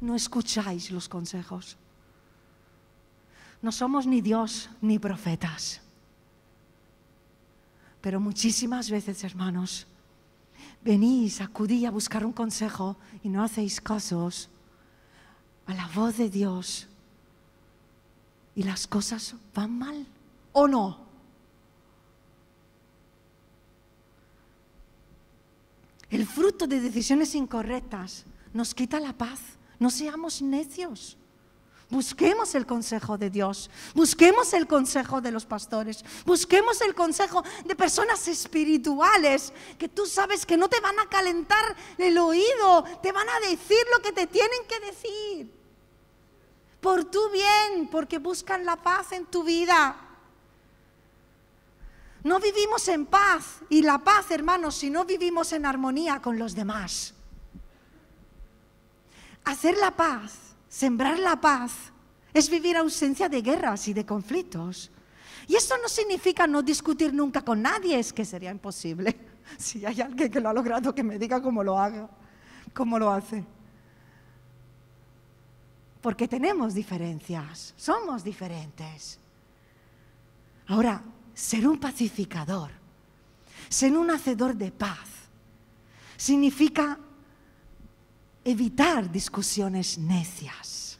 no 0.00 0.14
escucháis 0.14 0.90
los 0.90 1.08
consejos? 1.08 1.78
No 3.62 3.70
somos 3.70 4.06
ni 4.06 4.20
Dios 4.20 4.68
ni 4.80 4.98
profetas. 4.98 5.80
Pero 8.00 8.18
muchísimas 8.18 8.90
veces, 8.90 9.22
hermanos, 9.22 9.86
venís, 10.82 11.40
acudí 11.40 11.86
a 11.86 11.92
buscar 11.92 12.26
un 12.26 12.32
consejo 12.32 12.96
y 13.22 13.28
no 13.28 13.44
hacéis 13.44 13.80
casos 13.80 14.50
a 15.66 15.74
la 15.74 15.86
voz 15.94 16.16
de 16.16 16.28
Dios 16.28 16.88
y 18.56 18.64
las 18.64 18.88
cosas 18.88 19.36
van 19.54 19.78
mal 19.78 20.06
o 20.52 20.66
no. 20.66 20.98
El 26.10 26.26
fruto 26.26 26.66
de 26.66 26.80
decisiones 26.80 27.34
incorrectas 27.34 28.26
nos 28.52 28.74
quita 28.74 29.00
la 29.00 29.14
paz. 29.14 29.40
No 29.78 29.88
seamos 29.88 30.42
necios. 30.42 31.16
Busquemos 31.92 32.54
el 32.54 32.64
consejo 32.64 33.18
de 33.18 33.28
Dios, 33.28 33.68
busquemos 33.92 34.54
el 34.54 34.66
consejo 34.66 35.20
de 35.20 35.30
los 35.30 35.44
pastores, 35.44 36.02
busquemos 36.24 36.80
el 36.80 36.94
consejo 36.94 37.44
de 37.66 37.76
personas 37.76 38.26
espirituales 38.28 39.52
que 39.78 39.90
tú 39.90 40.06
sabes 40.06 40.46
que 40.46 40.56
no 40.56 40.70
te 40.70 40.80
van 40.80 40.98
a 40.98 41.10
calentar 41.10 41.76
el 41.98 42.16
oído, 42.16 42.84
te 43.02 43.12
van 43.12 43.28
a 43.28 43.40
decir 43.40 43.76
lo 43.94 44.00
que 44.00 44.10
te 44.10 44.26
tienen 44.26 44.60
que 44.66 44.80
decir. 44.80 45.52
Por 46.80 47.04
tu 47.04 47.28
bien, 47.28 47.88
porque 47.88 48.16
buscan 48.16 48.64
la 48.64 48.76
paz 48.76 49.12
en 49.12 49.26
tu 49.26 49.44
vida. 49.44 49.94
No 52.24 52.40
vivimos 52.40 52.88
en 52.88 53.04
paz 53.04 53.58
y 53.68 53.82
la 53.82 53.98
paz, 53.98 54.30
hermanos, 54.30 54.76
si 54.76 54.88
no 54.88 55.04
vivimos 55.04 55.52
en 55.52 55.66
armonía 55.66 56.22
con 56.22 56.38
los 56.38 56.54
demás. 56.54 57.12
Hacer 59.44 59.76
la 59.76 59.90
paz 59.90 60.51
Sembrar 60.72 61.18
la 61.18 61.38
paz 61.38 61.92
es 62.32 62.48
vivir 62.48 62.78
ausencia 62.78 63.28
de 63.28 63.42
guerras 63.42 63.88
y 63.88 63.92
de 63.92 64.06
conflictos. 64.06 64.90
Y 65.46 65.54
esto 65.54 65.74
no 65.76 65.86
significa 65.86 66.46
no 66.46 66.62
discutir 66.62 67.12
nunca 67.12 67.42
con 67.42 67.60
nadie, 67.60 67.98
es 67.98 68.10
que 68.10 68.24
sería 68.24 68.50
imposible. 68.50 69.14
Si 69.58 69.84
hay 69.84 70.00
alguien 70.00 70.30
que 70.30 70.40
lo 70.40 70.48
ha 70.48 70.54
logrado, 70.54 70.94
que 70.94 71.02
me 71.02 71.18
diga 71.18 71.42
cómo 71.42 71.62
lo 71.62 71.78
haga, 71.78 72.08
cómo 72.72 72.98
lo 72.98 73.10
hace. 73.10 73.44
Porque 76.00 76.26
tenemos 76.26 76.72
diferencias, 76.72 77.74
somos 77.76 78.24
diferentes. 78.24 79.18
Ahora, 80.68 81.02
ser 81.34 81.66
un 81.68 81.78
pacificador, 81.78 82.70
ser 83.68 83.94
un 83.94 84.10
hacedor 84.10 84.54
de 84.54 84.70
paz, 84.70 85.08
significa 86.16 86.98
evitar 88.44 89.10
discusiones 89.10 89.98
necias, 89.98 90.98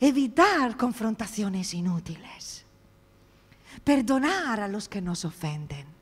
evitar 0.00 0.76
confrontaciones 0.76 1.74
inútiles, 1.74 2.64
perdonar 3.82 4.60
a 4.60 4.68
los 4.68 4.88
que 4.88 5.00
nos 5.00 5.24
ofenden, 5.24 5.94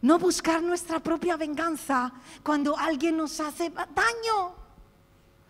No 0.00 0.18
buscar 0.18 0.62
nuestra 0.62 1.00
propia 1.00 1.36
venganza 1.36 2.12
cuando 2.44 2.78
alguien 2.78 3.16
nos 3.16 3.40
hace 3.40 3.70
daño. 3.70 4.54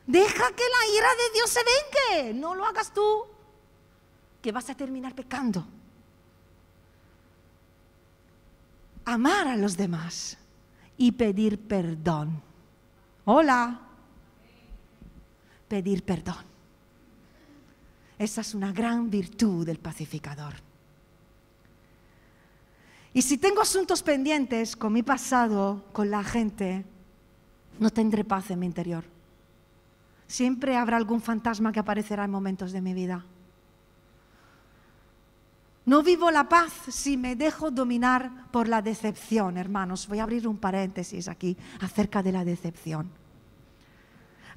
Deja 0.07 0.53
que 0.53 0.62
la 0.62 0.96
ira 0.96 1.09
de 1.09 1.33
Dios 1.35 1.51
se 1.51 1.61
vengue. 1.61 2.33
No 2.33 2.55
lo 2.55 2.64
hagas 2.64 2.94
tú, 2.94 3.27
que 4.40 4.51
vas 4.51 4.70
a 4.70 4.74
terminar 4.74 5.14
pecando. 5.14 5.66
Amar 9.05 9.48
a 9.48 9.57
los 9.57 9.77
demás 9.77 10.38
y 10.96 11.12
pedir 11.12 11.59
perdón. 11.59 12.47
Hola. 13.31 13.79
Pedir 15.69 16.03
perdón. 16.03 16.43
Esa 18.19 18.41
es 18.41 18.55
una 18.55 18.73
gran 18.73 19.11
virtud 19.11 19.67
del 19.67 19.79
pacificador. 19.79 20.55
Y 23.12 23.21
si 23.21 23.37
tengo 23.37 23.61
asuntos 23.61 24.03
pendientes 24.03 24.77
con 24.77 24.95
mi 24.95 25.03
pasado, 25.03 25.85
con 25.93 26.11
la 26.11 26.25
gente, 26.25 26.87
no 27.79 27.91
tendré 27.91 28.25
paz 28.25 28.51
en 28.51 28.61
mi 28.61 28.67
interior. 28.67 29.05
Siempre 30.27 30.79
habrá 30.79 30.97
algún 30.97 31.21
fantasma 31.21 31.71
que 31.71 31.81
aparecerá 31.81 32.25
en 32.25 32.31
momentos 32.31 32.73
de 32.73 32.81
mi 32.81 32.95
vida. 32.95 33.27
No 35.85 36.03
vivo 36.03 36.31
la 36.31 36.49
paz 36.49 36.73
si 36.88 37.19
me 37.19 37.37
dejo 37.37 37.71
dominar 37.71 38.51
por 38.51 38.69
la 38.69 38.81
decepción, 38.81 39.59
hermanos. 39.59 40.09
Voy 40.09 40.19
a 40.19 40.23
abrir 40.23 40.49
un 40.49 40.57
paréntesis 40.57 41.29
aquí 41.29 41.59
acerca 41.81 42.23
de 42.23 42.33
la 42.33 42.43
decepción. 42.43 43.17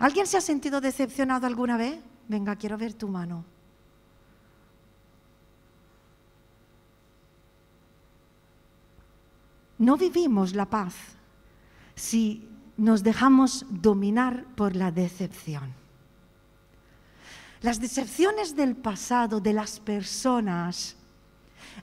¿Alguien 0.02 0.26
se 0.26 0.36
ha 0.36 0.42
sentido 0.42 0.82
decepcionado 0.82 1.46
alguna 1.46 1.78
vez? 1.78 2.02
Venga, 2.28 2.56
quiero 2.56 2.76
ver 2.76 2.96
tu 2.96 3.08
mano. 3.08 3.46
No 9.78 9.98
vivimos 9.98 10.56
la 10.56 10.66
paz 10.66 10.96
si 11.94 12.50
nos 12.78 13.04
dejamos 13.04 13.64
dominar 13.70 14.44
por 14.56 14.76
la 14.76 14.92
decepción. 14.92 15.72
Las 17.62 17.80
decepciones 17.80 18.56
del 18.56 18.76
pasado 18.76 19.40
de 19.40 19.54
las 19.54 19.80
personas 19.80 20.96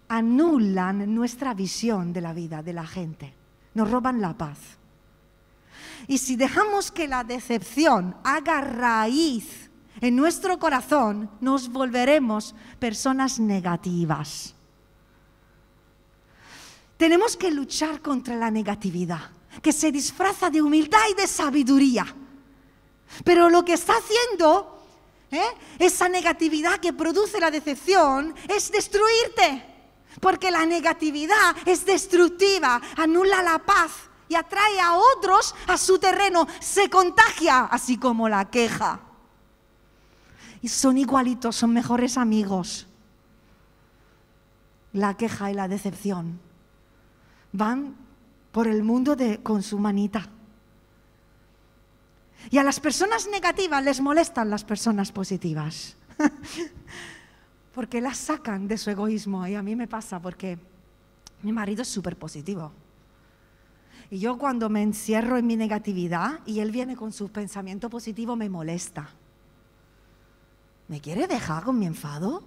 anulan 0.08 1.14
nuestra 1.14 1.54
visión 1.54 2.12
de 2.12 2.20
la 2.20 2.32
vida 2.32 2.64
de 2.64 2.72
la 2.72 2.84
gente, 2.84 3.32
nos 3.74 3.88
roban 3.88 4.20
la 4.20 4.36
paz. 4.36 4.58
Y 6.06 6.18
si 6.18 6.36
dejamos 6.36 6.90
que 6.90 7.08
la 7.08 7.24
decepción 7.24 8.16
haga 8.24 8.60
raíz 8.60 9.70
en 10.00 10.14
nuestro 10.14 10.58
corazón, 10.58 11.30
nos 11.40 11.68
volveremos 11.68 12.54
personas 12.78 13.40
negativas. 13.40 14.54
Tenemos 16.96 17.36
que 17.36 17.50
luchar 17.50 18.00
contra 18.00 18.36
la 18.36 18.50
negatividad, 18.50 19.30
que 19.62 19.72
se 19.72 19.90
disfraza 19.90 20.50
de 20.50 20.62
humildad 20.62 21.00
y 21.10 21.14
de 21.14 21.26
sabiduría. 21.26 22.06
Pero 23.24 23.48
lo 23.48 23.64
que 23.64 23.74
está 23.74 23.94
haciendo, 23.96 24.84
¿eh? 25.30 25.42
esa 25.78 26.08
negatividad 26.08 26.78
que 26.78 26.92
produce 26.92 27.40
la 27.40 27.50
decepción, 27.50 28.34
es 28.48 28.70
destruirte. 28.70 29.64
Porque 30.20 30.50
la 30.50 30.66
negatividad 30.66 31.56
es 31.64 31.84
destructiva, 31.84 32.80
anula 32.96 33.42
la 33.42 33.58
paz 33.58 34.07
y 34.28 34.34
atrae 34.34 34.80
a 34.80 34.94
otros 34.94 35.54
a 35.66 35.76
su 35.76 35.98
terreno, 35.98 36.46
se 36.60 36.90
contagia, 36.90 37.64
así 37.64 37.96
como 37.96 38.28
la 38.28 38.50
queja. 38.50 39.00
Y 40.60 40.68
son 40.68 40.98
igualitos, 40.98 41.56
son 41.56 41.72
mejores 41.72 42.18
amigos. 42.18 42.86
La 44.92 45.14
queja 45.14 45.50
y 45.50 45.54
la 45.54 45.68
decepción 45.68 46.40
van 47.52 47.96
por 48.52 48.66
el 48.66 48.82
mundo 48.82 49.16
de, 49.16 49.42
con 49.42 49.62
su 49.62 49.78
manita. 49.78 50.28
Y 52.50 52.58
a 52.58 52.62
las 52.62 52.80
personas 52.80 53.28
negativas 53.28 53.82
les 53.82 54.00
molestan 54.00 54.50
las 54.50 54.64
personas 54.64 55.12
positivas. 55.12 55.96
porque 57.78 58.00
las 58.00 58.18
sacan 58.18 58.66
de 58.66 58.76
su 58.76 58.90
egoísmo. 58.90 59.46
Y 59.46 59.54
a 59.54 59.62
mí 59.62 59.76
me 59.76 59.86
pasa 59.86 60.20
porque 60.20 60.58
mi 61.42 61.52
marido 61.52 61.82
es 61.82 61.88
súper 61.88 62.16
positivo. 62.16 62.72
Y 64.10 64.18
yo 64.20 64.38
cuando 64.38 64.68
me 64.68 64.82
encierro 64.82 65.36
en 65.36 65.46
mi 65.46 65.56
negatividad 65.56 66.40
y 66.46 66.60
él 66.60 66.70
viene 66.70 66.96
con 66.96 67.12
su 67.12 67.28
pensamiento 67.30 67.90
positivo, 67.90 68.36
me 68.36 68.48
molesta. 68.48 69.10
¿Me 70.88 71.00
quiere 71.00 71.26
dejar 71.26 71.64
con 71.64 71.78
mi 71.78 71.86
enfado? 71.86 72.42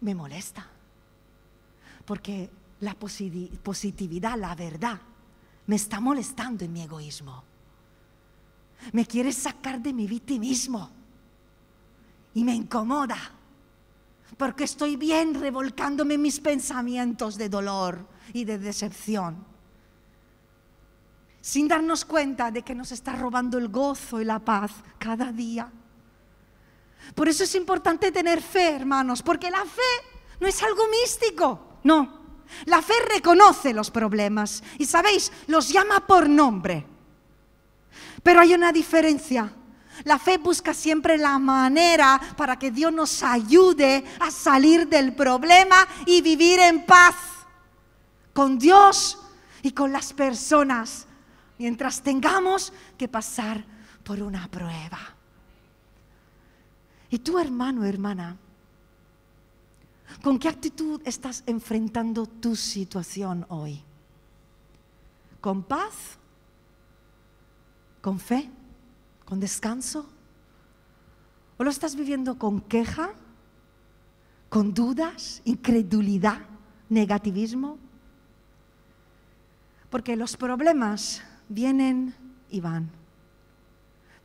Me 0.00 0.14
molesta 0.14 0.66
porque 2.08 2.48
la 2.80 2.94
positividad, 2.94 4.38
la 4.38 4.54
verdad, 4.54 4.98
me 5.66 5.76
está 5.76 6.00
molestando 6.00 6.64
en 6.64 6.72
mi 6.72 6.80
egoísmo. 6.80 7.44
Me 8.92 9.04
quiere 9.04 9.30
sacar 9.30 9.82
de 9.82 9.92
mi 9.92 10.06
victimismo 10.06 10.90
y 12.32 12.44
me 12.44 12.54
incomoda 12.54 13.18
porque 14.36 14.64
estoy 14.64 14.96
bien 14.96 15.34
revolcándome 15.34 16.18
mis 16.18 16.40
pensamientos 16.40 17.36
de 17.36 17.48
dolor 17.48 18.06
y 18.32 18.44
de 18.44 18.58
decepción, 18.58 19.44
sin 21.40 21.66
darnos 21.66 22.04
cuenta 22.04 22.50
de 22.50 22.62
que 22.62 22.74
nos 22.74 22.92
está 22.92 23.16
robando 23.16 23.58
el 23.58 23.68
gozo 23.68 24.20
y 24.20 24.24
la 24.24 24.38
paz 24.38 24.72
cada 24.98 25.32
día. 25.32 25.70
Por 27.14 27.28
eso 27.28 27.44
es 27.44 27.54
importante 27.54 28.12
tener 28.12 28.42
fe, 28.42 28.76
hermanos, 28.76 29.22
porque 29.22 29.50
la 29.50 29.64
fe 29.64 30.08
no 30.40 30.46
es 30.46 30.62
algo 30.62 30.82
místico. 30.88 31.78
No, 31.84 32.18
la 32.66 32.82
fe 32.82 32.94
reconoce 33.14 33.72
los 33.72 33.90
problemas 33.90 34.62
y, 34.78 34.84
sabéis, 34.84 35.32
los 35.46 35.68
llama 35.68 36.06
por 36.06 36.28
nombre. 36.28 36.84
Pero 38.22 38.40
hay 38.40 38.54
una 38.54 38.72
diferencia. 38.72 39.52
La 40.04 40.18
fe 40.18 40.38
busca 40.38 40.74
siempre 40.74 41.18
la 41.18 41.38
manera 41.38 42.20
para 42.36 42.58
que 42.58 42.70
Dios 42.70 42.92
nos 42.92 43.22
ayude 43.22 44.04
a 44.20 44.30
salir 44.30 44.88
del 44.88 45.14
problema 45.14 45.86
y 46.06 46.22
vivir 46.22 46.60
en 46.60 46.84
paz 46.84 47.14
con 48.32 48.58
Dios 48.58 49.18
y 49.62 49.72
con 49.72 49.92
las 49.92 50.12
personas, 50.12 51.06
mientras 51.58 52.02
tengamos 52.02 52.72
que 52.96 53.08
pasar 53.08 53.64
por 54.04 54.22
una 54.22 54.48
prueba. 54.48 54.98
Y 57.10 57.18
tú, 57.18 57.38
hermano, 57.38 57.84
hermana, 57.84 58.36
¿Con 60.22 60.38
qué 60.38 60.48
actitud 60.48 61.00
estás 61.04 61.44
enfrentando 61.46 62.26
tu 62.26 62.56
situación 62.56 63.46
hoy? 63.48 63.82
¿Con 65.40 65.62
paz? 65.62 66.18
¿Con 68.00 68.18
fe? 68.18 68.50
¿Con 69.28 69.40
descanso? 69.40 70.06
¿O 71.58 71.62
lo 71.62 71.68
estás 71.68 71.94
viviendo 71.94 72.38
con 72.38 72.62
queja? 72.62 73.10
¿Con 74.48 74.72
dudas? 74.72 75.42
¿Incredulidad? 75.44 76.40
¿Negativismo? 76.88 77.76
Porque 79.90 80.16
los 80.16 80.34
problemas 80.38 81.22
vienen 81.50 82.14
y 82.48 82.60
van. 82.62 82.88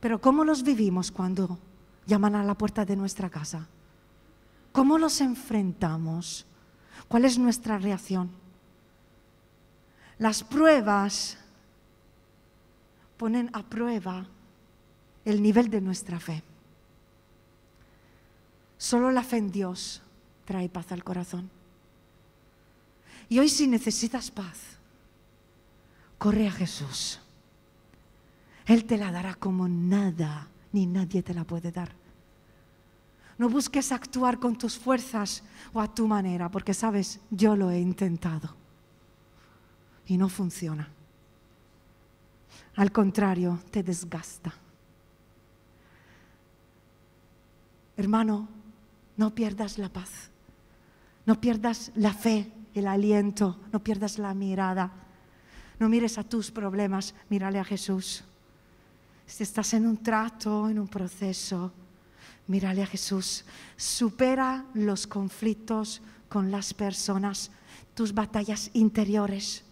Pero 0.00 0.22
¿cómo 0.22 0.42
los 0.42 0.62
vivimos 0.62 1.12
cuando 1.12 1.58
llaman 2.06 2.36
a 2.36 2.42
la 2.42 2.54
puerta 2.54 2.86
de 2.86 2.96
nuestra 2.96 3.28
casa? 3.28 3.68
¿Cómo 4.72 4.96
los 4.96 5.20
enfrentamos? 5.20 6.46
¿Cuál 7.08 7.26
es 7.26 7.38
nuestra 7.38 7.76
reacción? 7.76 8.30
Las 10.16 10.42
pruebas 10.42 11.36
ponen 13.18 13.50
a 13.52 13.62
prueba 13.62 14.28
el 15.24 15.42
nivel 15.42 15.70
de 15.70 15.80
nuestra 15.80 16.20
fe. 16.20 16.42
Solo 18.76 19.10
la 19.10 19.22
fe 19.22 19.38
en 19.38 19.50
Dios 19.50 20.02
trae 20.44 20.68
paz 20.68 20.92
al 20.92 21.04
corazón. 21.04 21.50
Y 23.28 23.38
hoy 23.38 23.48
si 23.48 23.66
necesitas 23.66 24.30
paz, 24.30 24.58
corre 26.18 26.46
a 26.46 26.52
Jesús. 26.52 27.20
Él 28.66 28.84
te 28.84 28.96
la 28.96 29.10
dará 29.10 29.34
como 29.34 29.68
nada, 29.68 30.48
ni 30.72 30.86
nadie 30.86 31.22
te 31.22 31.34
la 31.34 31.44
puede 31.44 31.72
dar. 31.72 31.92
No 33.36 33.48
busques 33.48 33.90
actuar 33.90 34.38
con 34.38 34.56
tus 34.56 34.78
fuerzas 34.78 35.42
o 35.72 35.80
a 35.80 35.92
tu 35.92 36.06
manera, 36.06 36.50
porque 36.50 36.72
sabes, 36.72 37.20
yo 37.30 37.56
lo 37.56 37.70
he 37.70 37.80
intentado 37.80 38.54
y 40.06 40.16
no 40.16 40.28
funciona. 40.28 40.88
Al 42.76 42.92
contrario, 42.92 43.60
te 43.70 43.82
desgasta. 43.82 44.52
Hermano, 47.96 48.48
no 49.16 49.34
pierdas 49.34 49.78
la 49.78 49.88
paz, 49.88 50.30
no 51.26 51.40
pierdas 51.40 51.92
la 51.94 52.12
fe, 52.12 52.50
el 52.74 52.86
aliento, 52.86 53.58
no 53.72 53.82
pierdas 53.82 54.18
la 54.18 54.34
mirada. 54.34 54.92
No 55.78 55.88
mires 55.88 56.18
a 56.18 56.24
tus 56.24 56.50
problemas, 56.50 57.14
mírale 57.28 57.58
a 57.58 57.64
Jesús. 57.64 58.24
Si 59.26 59.42
estás 59.42 59.74
en 59.74 59.86
un 59.86 59.96
trato, 60.02 60.68
en 60.68 60.78
un 60.78 60.88
proceso, 60.88 61.72
Mírale 62.46 62.82
a 62.82 62.86
Jesús. 62.86 63.44
Supera 63.76 64.66
los 64.74 65.06
conflictos 65.06 66.02
con 66.28 66.50
las 66.50 66.74
personas. 66.74 67.50
tus 67.94 68.12
batallas 68.12 68.70
interiores. 68.72 69.62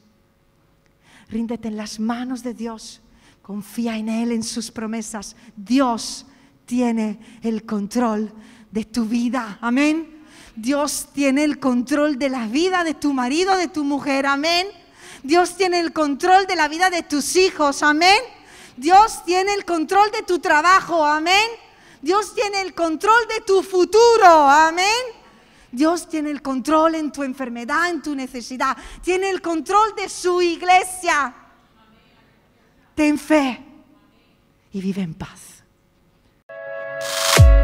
Ríndete 1.28 1.66
en 1.66 1.76
las 1.76 1.98
manos 1.98 2.44
de 2.44 2.54
Dios. 2.54 3.00
Confía 3.42 3.98
en 3.98 4.08
Él, 4.08 4.30
en 4.30 4.44
sus 4.44 4.70
promesas. 4.70 5.34
Dios 5.56 6.24
tiene 6.66 7.18
el 7.42 7.64
control 7.64 8.32
de 8.70 8.84
tu 8.84 9.04
vida. 9.04 9.58
Amén. 9.60 10.22
Dios 10.54 11.08
tiene 11.12 11.44
el 11.44 11.58
control 11.58 12.18
de 12.18 12.28
la 12.28 12.46
vida 12.46 12.84
de 12.84 12.94
tu 12.94 13.12
marido, 13.12 13.56
de 13.56 13.68
tu 13.68 13.84
mujer. 13.84 14.26
Amén. 14.26 14.66
Dios 15.22 15.56
tiene 15.56 15.80
el 15.80 15.92
control 15.92 16.46
de 16.46 16.56
la 16.56 16.68
vida 16.68 16.90
de 16.90 17.02
tus 17.02 17.36
hijos. 17.36 17.82
Amén. 17.82 18.18
Dios 18.76 19.24
tiene 19.24 19.54
el 19.54 19.64
control 19.64 20.10
de 20.10 20.22
tu 20.22 20.38
trabajo. 20.38 21.04
Amén. 21.04 21.48
Dios 22.00 22.34
tiene 22.34 22.60
el 22.60 22.74
control 22.74 23.28
de 23.28 23.40
tu 23.42 23.62
futuro. 23.62 24.26
Amén. 24.26 24.86
Dios 25.70 26.08
tiene 26.08 26.30
el 26.30 26.42
control 26.42 26.96
en 26.96 27.10
tu 27.10 27.22
enfermedad, 27.22 27.88
en 27.88 28.02
tu 28.02 28.14
necesidad. 28.14 28.76
Tiene 29.02 29.30
el 29.30 29.40
control 29.40 29.94
de 29.96 30.08
su 30.08 30.42
iglesia. 30.42 31.34
Ten 32.94 33.18
fe 33.18 33.64
y 34.72 34.80
vive 34.80 35.00
en 35.00 35.14
paz. 35.14 35.51
you 37.02 37.61